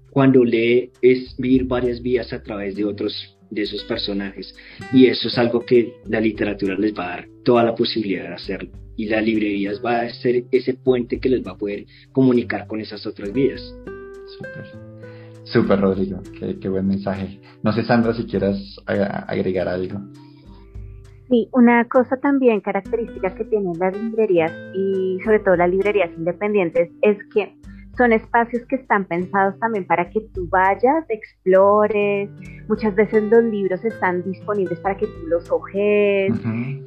cuando 0.09 0.43
lee 0.43 0.91
es 1.01 1.35
vivir 1.37 1.65
varias 1.65 2.01
vías 2.01 2.31
a 2.33 2.41
través 2.41 2.75
de 2.75 2.85
otros 2.85 3.37
de 3.51 3.61
esos 3.61 3.83
personajes. 3.83 4.55
Y 4.93 5.05
eso 5.05 5.27
es 5.27 5.37
algo 5.37 5.65
que 5.65 5.93
la 6.07 6.21
literatura 6.21 6.75
les 6.77 6.93
va 6.93 7.05
a 7.05 7.09
dar 7.17 7.27
toda 7.43 7.63
la 7.63 7.75
posibilidad 7.75 8.29
de 8.29 8.33
hacerlo. 8.33 8.71
Y 8.95 9.07
las 9.07 9.23
librerías 9.23 9.81
va 9.83 10.01
a 10.01 10.09
ser 10.09 10.45
ese 10.51 10.73
puente 10.73 11.19
que 11.19 11.29
les 11.29 11.45
va 11.45 11.51
a 11.51 11.57
poder 11.57 11.85
comunicar 12.13 12.65
con 12.65 12.79
esas 12.79 13.05
otras 13.05 13.31
vidas. 13.33 13.61
Súper. 14.37 14.94
Súper, 15.45 15.79
Rodrigo. 15.79 16.19
Qué, 16.59 16.69
buen 16.69 16.87
mensaje. 16.87 17.39
No 17.63 17.71
sé, 17.71 17.83
Sandra, 17.83 18.13
si 18.13 18.25
quieras 18.25 18.57
agregar 18.85 19.67
algo. 19.67 19.99
Sí, 21.29 21.49
una 21.53 21.85
cosa 21.85 22.17
también 22.17 22.61
característica 22.61 23.33
que 23.33 23.45
tienen 23.45 23.73
las 23.79 23.95
librerías 23.97 24.51
y 24.75 25.19
sobre 25.23 25.39
todo 25.39 25.55
las 25.55 25.69
librerías 25.69 26.11
independientes 26.15 26.91
es 27.01 27.17
que 27.33 27.55
son 27.97 28.11
espacios 28.11 28.63
que 28.67 28.75
están 28.75 29.05
pensados 29.05 29.57
también 29.59 29.87
para 29.87 30.09
que 30.09 30.21
tú 30.33 30.47
vayas, 30.49 31.05
explores. 31.09 32.29
Muchas 32.67 32.93
veces 32.93 33.23
los 33.23 33.43
libros 33.43 33.83
están 33.85 34.23
disponibles 34.23 34.79
para 34.79 34.97
que 34.97 35.07
tú 35.07 35.27
los 35.27 35.49
ojes. 35.49 36.33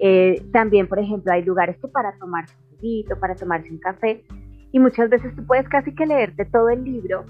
Eh, 0.00 0.42
también, 0.52 0.86
por 0.86 0.98
ejemplo, 0.98 1.32
hay 1.32 1.42
lugares 1.42 1.76
que 1.78 1.88
para 1.88 2.12
tomarse 2.18 2.54
un 2.54 2.76
juguito, 2.76 3.18
para 3.18 3.34
tomarse 3.34 3.70
un 3.70 3.78
café. 3.78 4.22
Y 4.70 4.78
muchas 4.78 5.08
veces 5.08 5.34
tú 5.34 5.46
puedes 5.46 5.66
casi 5.68 5.94
que 5.94 6.04
leerte 6.04 6.44
todo 6.44 6.68
el 6.68 6.84
libro 6.84 7.24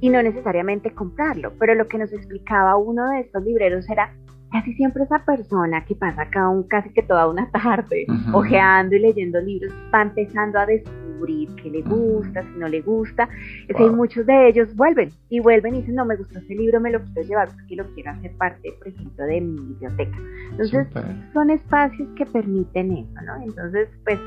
y 0.00 0.10
no 0.10 0.22
necesariamente 0.22 0.92
comprarlo. 0.92 1.52
Pero 1.58 1.74
lo 1.74 1.88
que 1.88 1.98
nos 1.98 2.12
explicaba 2.12 2.76
uno 2.76 3.10
de 3.10 3.20
estos 3.20 3.42
libreros 3.44 3.88
era 3.88 4.12
casi 4.50 4.72
siempre 4.74 5.04
esa 5.04 5.18
persona 5.24 5.84
que 5.84 5.94
pasa 5.94 6.22
acá 6.22 6.48
un, 6.48 6.62
casi 6.64 6.90
que 6.90 7.02
toda 7.02 7.28
una 7.28 7.50
tarde 7.50 8.06
ojeando 8.32 8.96
y 8.96 9.00
leyendo 9.00 9.40
libros 9.40 9.72
va 9.94 10.02
empezando 10.02 10.58
a 10.58 10.66
descubrir 10.66 11.48
qué 11.56 11.70
le 11.70 11.82
gusta, 11.82 12.42
si 12.42 12.58
no 12.58 12.68
le 12.68 12.80
gusta. 12.80 13.28
Es 13.66 13.76
que 13.76 13.90
muchos 13.90 14.24
de 14.24 14.48
ellos 14.48 14.74
vuelven 14.76 15.10
y 15.28 15.40
vuelven 15.40 15.74
y 15.74 15.80
dicen, 15.80 15.96
no 15.96 16.04
me 16.04 16.16
gustó 16.16 16.38
este 16.38 16.54
libro, 16.54 16.80
me 16.80 16.92
lo 16.92 17.00
quiero 17.00 17.28
llevar 17.28 17.48
porque 17.48 17.76
lo 17.76 17.84
quiero 17.94 18.12
hacer 18.12 18.32
parte, 18.36 18.72
por 18.78 18.88
ejemplo, 18.88 19.24
de 19.24 19.40
mi 19.40 19.60
biblioteca. 19.60 20.18
Entonces, 20.52 20.86
son 21.32 21.50
espacios 21.50 22.08
que 22.16 22.24
permiten 22.24 22.92
eso, 22.92 23.20
¿no? 23.26 23.42
Entonces, 23.42 23.88
pues, 24.04 24.18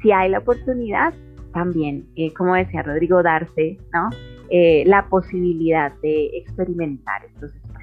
si 0.00 0.12
hay 0.12 0.30
la 0.30 0.38
oportunidad, 0.38 1.12
también, 1.52 2.06
eh, 2.14 2.32
como 2.34 2.54
decía 2.54 2.82
Rodrigo, 2.82 3.22
darse, 3.22 3.78
¿no? 3.92 4.10
Eh, 4.50 4.84
la 4.86 5.08
posibilidad 5.08 5.92
de 6.00 6.26
experimentar 6.38 7.24
estos 7.26 7.54
espacios. 7.54 7.78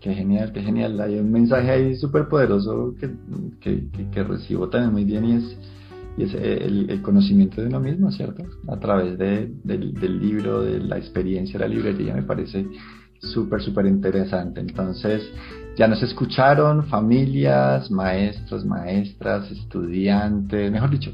Qué 0.00 0.12
genial, 0.12 0.52
qué 0.52 0.60
genial. 0.60 1.00
Hay 1.00 1.18
un 1.18 1.30
mensaje 1.30 1.70
ahí 1.70 1.94
súper 1.96 2.28
poderoso 2.28 2.94
que, 2.98 3.10
que, 3.60 4.10
que, 4.10 4.22
recibo 4.22 4.68
también 4.68 4.92
muy 4.92 5.04
bien 5.04 5.24
y 5.24 5.36
es, 5.36 5.58
y 6.16 6.22
es 6.24 6.34
el, 6.34 7.00
conocimiento 7.02 7.60
de 7.60 7.68
uno 7.68 7.80
mismo, 7.80 8.10
¿cierto? 8.10 8.44
A 8.68 8.78
través 8.78 9.16
de, 9.18 9.52
del, 9.62 9.94
del, 9.94 10.20
libro, 10.20 10.62
de 10.62 10.80
la 10.80 10.98
experiencia 10.98 11.58
de 11.58 11.68
la 11.68 11.74
librería, 11.74 12.14
me 12.14 12.22
parece 12.22 12.66
súper, 13.18 13.62
súper 13.62 13.86
interesante. 13.86 14.60
Entonces, 14.60 15.22
ya 15.76 15.88
nos 15.88 16.02
escucharon 16.02 16.84
familias, 16.86 17.90
maestros, 17.90 18.64
maestras, 18.64 19.50
estudiantes, 19.50 20.70
mejor 20.70 20.90
dicho, 20.90 21.12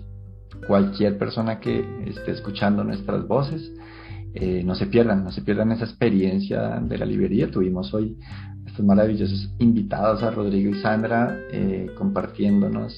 cualquier 0.66 1.18
persona 1.18 1.60
que 1.60 1.84
esté 2.06 2.32
escuchando 2.32 2.84
nuestras 2.84 3.26
voces. 3.26 3.72
Eh, 4.34 4.62
no 4.64 4.74
se 4.74 4.86
pierdan, 4.86 5.24
no 5.24 5.32
se 5.32 5.42
pierdan 5.42 5.72
esa 5.72 5.84
experiencia 5.84 6.80
de 6.80 6.98
la 6.98 7.04
librería. 7.04 7.50
Tuvimos 7.50 7.92
hoy 7.92 8.16
estos 8.66 8.84
maravillosos 8.84 9.52
invitados 9.58 10.22
a 10.22 10.30
Rodrigo 10.30 10.70
y 10.70 10.80
Sandra 10.80 11.36
eh, 11.50 11.90
compartiéndonos 11.96 12.94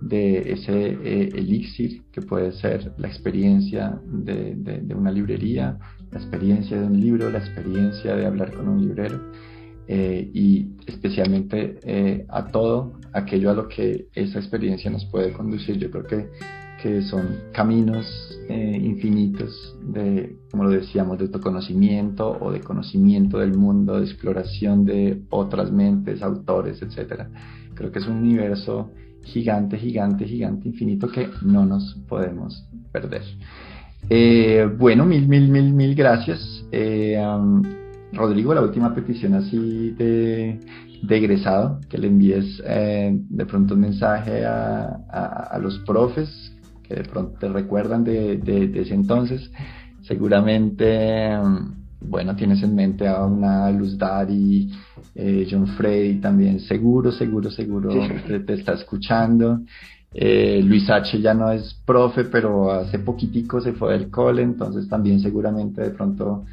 de 0.00 0.52
ese 0.52 0.98
eh, 1.04 1.28
elixir 1.34 2.02
que 2.10 2.22
puede 2.22 2.52
ser 2.52 2.92
la 2.96 3.06
experiencia 3.06 4.00
de, 4.04 4.54
de, 4.56 4.94
una 4.94 5.12
librería, 5.12 5.78
la 6.10 6.18
experiencia 6.18 6.80
de 6.80 6.86
un 6.86 7.00
libro, 7.00 7.30
la 7.30 7.38
experiencia 7.38 8.16
de 8.16 8.26
hablar 8.26 8.52
con 8.52 8.68
un 8.68 8.80
librero 8.80 9.20
y 9.88 10.70
especialmente 10.86 12.24
a 12.28 12.46
todo 12.46 12.94
aquello 13.12 13.50
a 13.50 13.54
lo 13.54 13.68
que 13.68 14.06
esa 14.14 14.38
experiencia 14.38 14.90
nos 14.90 15.04
puede 15.04 15.34
conducir. 15.34 15.76
Yo 15.76 15.90
creo 15.90 16.04
que 16.04 16.28
que 16.82 17.02
son 17.02 17.38
caminos 17.52 18.06
eh, 18.48 18.80
infinitos 18.82 19.78
de, 19.84 20.36
como 20.50 20.64
lo 20.64 20.70
decíamos, 20.70 21.16
de 21.16 21.26
autoconocimiento 21.26 22.36
o 22.40 22.50
de 22.50 22.60
conocimiento 22.60 23.38
del 23.38 23.56
mundo, 23.56 24.00
de 24.00 24.06
exploración 24.06 24.84
de 24.84 25.22
otras 25.30 25.70
mentes, 25.70 26.22
autores, 26.22 26.82
etc. 26.82 27.28
Creo 27.74 27.92
que 27.92 28.00
es 28.00 28.06
un 28.08 28.16
universo 28.16 28.90
gigante, 29.22 29.78
gigante, 29.78 30.24
gigante, 30.24 30.68
infinito 30.68 31.06
que 31.06 31.28
no 31.42 31.64
nos 31.64 31.94
podemos 32.08 32.68
perder. 32.90 33.22
Eh, 34.10 34.68
bueno, 34.76 35.06
mil, 35.06 35.28
mil, 35.28 35.48
mil, 35.48 35.72
mil 35.72 35.94
gracias. 35.94 36.66
Eh, 36.72 37.16
Rodrigo, 38.12 38.54
la 38.54 38.62
última 38.62 38.92
petición 38.92 39.34
así 39.34 39.92
de, 39.92 40.58
de 41.04 41.16
egresado, 41.16 41.78
que 41.88 41.96
le 41.96 42.08
envíes 42.08 42.60
de 42.60 43.46
pronto 43.46 43.74
un 43.74 43.80
mensaje 43.80 44.44
a, 44.44 45.46
a, 45.50 45.58
los 45.58 45.78
profes 45.86 46.52
de 46.96 47.04
pronto 47.04 47.38
te 47.38 47.48
recuerdan 47.48 48.04
de, 48.04 48.72
ese 48.74 48.94
entonces. 48.94 49.50
Seguramente, 50.02 51.36
mm, 51.36 52.08
bueno, 52.08 52.34
tienes 52.34 52.62
en 52.62 52.74
mente 52.74 53.06
a 53.06 53.24
una 53.24 53.70
Luz 53.70 53.96
Dari, 53.96 54.70
eh, 55.14 55.46
John 55.50 55.66
Freddy 55.68 56.20
también, 56.20 56.60
seguro, 56.60 57.12
seguro, 57.12 57.50
seguro 57.50 57.90
te, 58.46 58.54
está 58.54 58.72
escuchando. 58.72 59.60
Eh, 60.14 60.60
Luis 60.62 60.90
H 60.90 61.20
ya 61.20 61.32
no 61.32 61.50
es 61.50 61.74
profe, 61.86 62.24
pero 62.24 62.70
hace 62.70 62.98
poquitico 62.98 63.60
se 63.60 63.72
fue 63.72 63.92
del 63.92 64.10
cole, 64.10 64.42
entonces 64.42 64.88
también 64.88 65.20
seguramente 65.20 65.80
de 65.80 65.90
pronto 65.90 66.44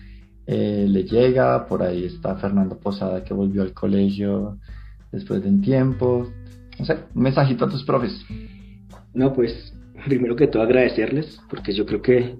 eh, 0.45 0.85
le 0.87 1.03
llega. 1.03 1.65
Por 1.67 1.83
ahí 1.83 2.05
está 2.05 2.35
Fernando 2.35 2.77
Posada 2.77 3.23
que 3.23 3.33
volvió 3.33 3.61
al 3.61 3.73
colegio 3.73 4.57
después 5.11 5.43
de 5.43 5.49
un 5.49 5.61
tiempo. 5.61 6.27
No 6.79 6.85
sé, 6.85 6.97
un 7.13 7.23
mensajito 7.23 7.65
a 7.65 7.69
tus 7.69 7.83
profes. 7.83 8.25
No, 9.13 9.33
pues 9.33 9.73
primero 10.05 10.35
que 10.35 10.47
todo 10.47 10.63
agradecerles, 10.63 11.39
porque 11.49 11.73
yo 11.73 11.85
creo 11.85 12.01
que 12.01 12.35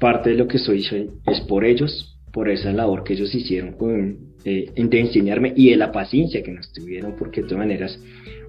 parte 0.00 0.30
de 0.30 0.36
lo 0.36 0.48
que 0.48 0.58
soy 0.58 0.80
es 1.26 1.40
por 1.48 1.64
ellos, 1.64 2.18
por 2.32 2.48
esa 2.48 2.72
labor 2.72 3.04
que 3.04 3.14
ellos 3.14 3.34
hicieron 3.34 3.72
con, 3.72 4.18
eh, 4.44 4.70
de 4.74 5.00
enseñarme 5.00 5.52
y 5.56 5.70
de 5.70 5.76
la 5.76 5.92
paciencia 5.92 6.42
que 6.42 6.52
nos 6.52 6.72
tuvieron, 6.72 7.16
porque 7.16 7.42
de 7.42 7.48
todas 7.48 7.58
maneras 7.58 8.00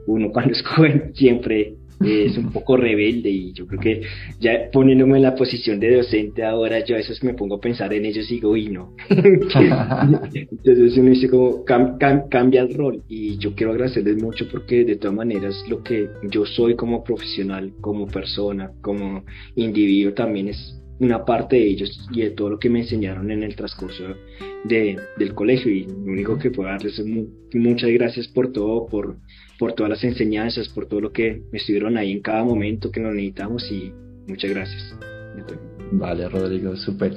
uno 0.08 0.32
cuando 0.32 0.54
es 0.54 0.62
joven 0.66 1.12
siempre 1.14 1.76
es 2.04 2.38
un 2.38 2.52
poco 2.52 2.78
rebelde 2.78 3.30
y 3.30 3.54
yo 3.54 3.68
creo 3.68 3.80
que 3.80 4.02
ya 4.40 4.70
poniéndome 4.72 5.18
en 5.18 5.24
la 5.24 5.36
posición 5.36 5.80
de 5.80 5.98
docente 5.98 6.44
ahora 6.44 6.84
yo 6.84 6.96
a 6.96 7.00
veces 7.00 7.24
me 7.24 7.34
pongo 7.34 7.56
a 7.56 7.62
pensar 7.62 7.94
en 7.94 8.06
ellos 8.06 8.30
y 8.32 8.36
digo, 8.36 8.56
y 8.56 8.70
no. 8.70 8.96
Entonces 9.10 10.98
uno 10.98 11.10
dice 11.10 11.30
como 11.30 11.66
cambia 11.66 12.62
el 12.62 12.74
rol 12.74 13.04
y 13.08 13.38
yo 13.38 13.54
quiero 13.54 13.72
agradecerles 13.72 14.22
mucho 14.22 14.48
porque 14.50 14.86
de 14.86 14.96
todas 14.96 15.16
maneras 15.16 15.64
lo 15.70 15.84
que 15.84 16.10
yo 16.30 16.46
soy 16.46 16.76
como 16.76 17.04
profesional, 17.04 17.74
como 17.82 18.08
persona, 18.08 18.72
como 18.82 19.24
individuo 19.56 20.14
también 20.14 20.50
es 20.50 20.80
una 21.00 21.26
parte 21.26 21.56
de 21.56 21.68
ellos 21.68 22.08
y 22.12 22.22
de 22.22 22.32
todo 22.32 22.50
lo 22.50 22.60
que 22.60 22.70
me 22.70 22.80
enseñaron 22.80 23.32
en 23.32 23.44
el 23.44 23.56
transcurso 23.56 24.04
de, 24.66 24.98
del 25.18 25.34
colegio 25.34 25.72
y 25.72 25.84
lo 25.86 26.12
único 26.12 26.38
que 26.38 26.52
puedo 26.52 26.70
darles 26.70 27.00
es 27.00 27.06
muchas 27.54 27.90
gracias 27.92 28.28
por 28.28 28.52
todo, 28.52 28.86
por 28.88 29.18
por 29.60 29.74
todas 29.74 29.90
las 29.90 30.04
enseñanzas, 30.04 30.70
por 30.70 30.88
todo 30.88 31.02
lo 31.02 31.12
que 31.12 31.44
estuvieron 31.52 31.98
ahí 31.98 32.14
en 32.14 32.22
cada 32.22 32.44
momento 32.44 32.90
que 32.90 33.02
nos 33.02 33.14
necesitamos 33.14 33.70
y 33.70 33.92
muchas 34.26 34.50
gracias. 34.52 34.96
Vale, 35.92 36.30
Rodrigo, 36.30 36.76
súper. 36.78 37.14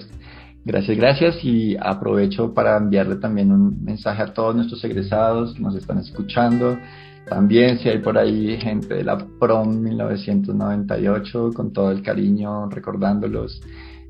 Gracias, 0.64 0.96
gracias 0.96 1.44
y 1.44 1.76
aprovecho 1.78 2.52
para 2.52 2.76
enviarle 2.76 3.16
también 3.16 3.52
un 3.52 3.82
mensaje 3.82 4.22
a 4.22 4.32
todos 4.32 4.54
nuestros 4.54 4.84
egresados 4.84 5.54
que 5.54 5.60
nos 5.60 5.76
están 5.76 5.98
escuchando. 5.98 6.76
También 7.28 7.78
si 7.78 7.88
hay 7.88 7.98
por 7.98 8.18
ahí 8.18 8.56
gente 8.58 8.94
de 8.94 9.04
la 9.04 9.18
PROM 9.18 9.80
1998, 9.80 11.50
con 11.54 11.72
todo 11.72 11.90
el 11.90 12.02
cariño 12.02 12.68
recordándolos 12.68 13.60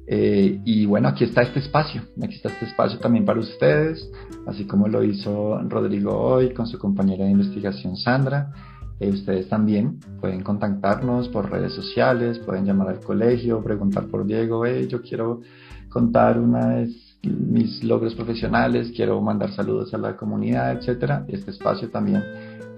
eh, 0.07 0.61
y 0.65 0.85
bueno, 0.87 1.09
aquí 1.09 1.25
está 1.25 1.43
este 1.43 1.61
espacio, 1.61 2.03
aquí 2.23 2.35
está 2.35 2.49
este 2.49 2.67
espacio 2.67 2.99
también 2.99 3.25
para 3.25 3.39
ustedes, 3.41 4.11
así 4.47 4.67
como 4.67 4.89
lo 4.89 5.05
hizo 5.05 5.61
Rodrigo 5.69 6.19
hoy 6.19 6.53
con 6.53 6.67
su 6.67 6.79
compañera 6.79 7.25
de 7.25 7.31
investigación 7.31 7.97
Sandra. 7.97 8.53
Eh, 8.99 9.11
ustedes 9.11 9.49
también 9.49 10.01
pueden 10.21 10.43
contactarnos 10.43 11.29
por 11.29 11.51
redes 11.51 11.73
sociales, 11.73 12.39
pueden 12.41 12.65
llamar 12.65 12.89
al 12.89 13.01
colegio, 13.01 13.63
preguntar 13.63 14.07
por 14.07 14.27
Diego, 14.27 14.67
yo 14.67 15.03
quiero 15.03 15.41
contar 15.89 16.39
una 16.39 16.69
de 16.69 16.89
mis 17.23 17.85
logros 17.85 18.15
profesionales, 18.15 18.93
quiero 18.95 19.21
mandar 19.21 19.53
saludos 19.53 19.95
a 19.95 19.99
la 19.99 20.17
comunidad, 20.17 20.73
etcétera. 20.73 21.25
Este 21.29 21.53
espacio 21.53 21.89
también 21.91 22.23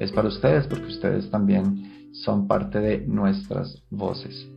es 0.00 0.12
para 0.12 0.28
ustedes 0.28 0.66
porque 0.66 0.86
ustedes 0.86 1.30
también 1.30 2.10
son 2.12 2.46
parte 2.46 2.80
de 2.80 3.06
nuestras 3.06 3.82
voces. 3.90 4.48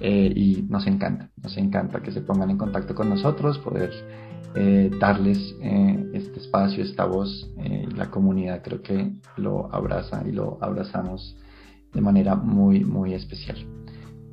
Eh, 0.00 0.32
y 0.34 0.62
nos 0.68 0.86
encanta, 0.86 1.30
nos 1.42 1.56
encanta 1.56 2.02
que 2.02 2.10
se 2.10 2.20
pongan 2.20 2.50
en 2.50 2.58
contacto 2.58 2.94
con 2.94 3.08
nosotros, 3.08 3.58
poder 3.58 3.92
eh, 4.56 4.90
darles 5.00 5.38
eh, 5.62 6.10
este 6.14 6.40
espacio, 6.40 6.82
esta 6.82 7.04
voz. 7.04 7.50
la 7.96 8.10
comunidad 8.10 8.62
creo 8.62 8.82
que 8.82 9.12
lo 9.36 9.72
abraza 9.72 10.22
y 10.26 10.32
lo 10.32 10.58
abrazamos 10.60 11.36
de 11.92 12.00
manera 12.00 12.34
muy, 12.34 12.84
muy 12.84 13.14
especial. 13.14 13.56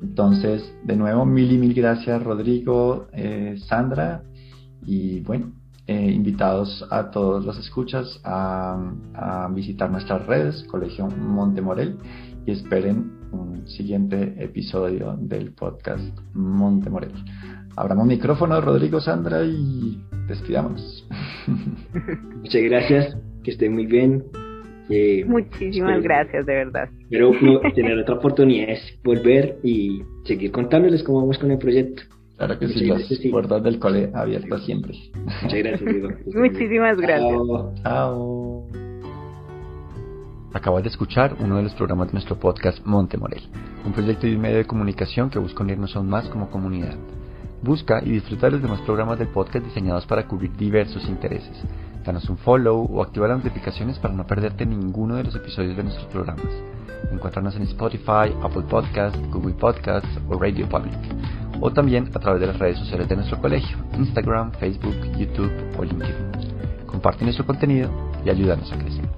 Entonces, 0.02 0.74
de 0.84 0.96
nuevo, 0.96 1.24
mil 1.24 1.52
y 1.52 1.58
mil 1.58 1.74
gracias 1.74 2.20
Rodrigo, 2.22 3.06
Sandra 3.68 4.24
y 4.84 5.20
bueno, 5.20 5.52
invitados 5.86 6.86
a 6.90 7.10
todos 7.10 7.44
los 7.44 7.58
escuchas 7.58 8.20
a, 8.24 8.92
a 9.14 9.48
visitar 9.48 9.90
nuestras 9.90 10.26
redes, 10.26 10.64
Colegio 10.70 11.08
Montemorel, 11.08 11.96
y 12.46 12.52
esperen 12.52 13.12
un 13.32 13.66
siguiente 13.66 14.34
episodio 14.38 15.16
del 15.18 15.52
podcast 15.52 16.02
Monte 16.34 16.90
Morel. 16.90 17.12
Abramos 17.76 18.06
micrófono, 18.06 18.60
Rodrigo, 18.60 19.00
Sandra, 19.00 19.44
y 19.44 20.02
despidámonos. 20.28 21.08
Muchas 22.36 22.62
gracias, 22.62 23.16
que 23.42 23.52
estén 23.52 23.72
muy 23.72 23.86
bien. 23.86 24.24
Eh, 24.90 25.24
Muchísimas 25.26 26.02
gracias, 26.02 26.44
de 26.44 26.54
verdad. 26.54 26.88
Espero 27.00 27.32
tener 27.74 27.98
otra 27.98 28.16
oportunidad 28.16 28.70
es 28.70 28.98
volver 29.02 29.58
y 29.62 30.02
seguir 30.24 30.50
contándoles 30.52 31.02
cómo 31.02 31.20
vamos 31.20 31.38
con 31.38 31.50
el 31.50 31.58
proyecto. 31.58 32.02
Claro 32.36 32.58
que 32.58 32.68
sí, 32.68 32.86
las 32.86 33.02
puertas 33.30 33.62
del 33.62 33.78
cole 33.78 34.10
abiertas 34.14 34.64
siempre. 34.64 34.94
Muchas 35.42 35.58
gracias, 35.58 35.84
Diego. 35.84 36.08
Muchísimas 36.34 36.96
gracias. 36.98 37.82
Chao. 37.82 38.66
Acabas 40.54 40.82
de 40.82 40.90
escuchar 40.90 41.36
uno 41.40 41.56
de 41.56 41.62
los 41.62 41.74
programas 41.74 42.08
de 42.08 42.12
nuestro 42.12 42.38
podcast 42.38 42.84
Monte 42.84 43.16
Morel, 43.16 43.42
un 43.86 43.92
proyecto 43.92 44.26
y 44.26 44.34
un 44.34 44.42
medio 44.42 44.58
de 44.58 44.66
comunicación 44.66 45.30
que 45.30 45.38
busca 45.38 45.62
unirnos 45.62 45.96
aún 45.96 46.10
más 46.10 46.28
como 46.28 46.50
comunidad. 46.50 46.94
Busca 47.62 48.02
y 48.04 48.10
disfruta 48.10 48.46
de 48.46 48.52
los 48.52 48.62
demás 48.62 48.80
programas 48.80 49.18
del 49.18 49.28
podcast 49.28 49.64
diseñados 49.64 50.04
para 50.04 50.26
cubrir 50.26 50.54
diversos 50.56 51.08
intereses. 51.08 51.56
Danos 52.04 52.28
un 52.28 52.36
follow 52.36 52.86
o 52.92 53.02
activa 53.02 53.28
las 53.28 53.38
notificaciones 53.38 53.98
para 53.98 54.14
no 54.14 54.26
perderte 54.26 54.66
ninguno 54.66 55.14
de 55.14 55.24
los 55.24 55.34
episodios 55.36 55.76
de 55.76 55.84
nuestros 55.84 56.06
programas. 56.08 56.48
Encuéntranos 57.10 57.56
en 57.56 57.62
Spotify, 57.62 58.34
Apple 58.42 58.64
Podcasts, 58.68 59.18
Google 59.30 59.54
Podcasts 59.54 60.18
o 60.28 60.38
Radio 60.38 60.68
Public. 60.68 60.98
O 61.64 61.72
también 61.72 62.10
a 62.12 62.18
través 62.18 62.40
de 62.40 62.48
las 62.48 62.58
redes 62.58 62.76
sociales 62.76 63.08
de 63.08 63.14
nuestro 63.14 63.40
colegio, 63.40 63.78
Instagram, 63.96 64.50
Facebook, 64.58 64.96
YouTube 65.16 65.52
o 65.78 65.84
LinkedIn. 65.84 66.86
Comparte 66.86 67.22
nuestro 67.22 67.46
contenido 67.46 67.88
y 68.24 68.30
ayúdanos 68.30 68.72
a 68.72 68.78
crecer. 68.78 69.11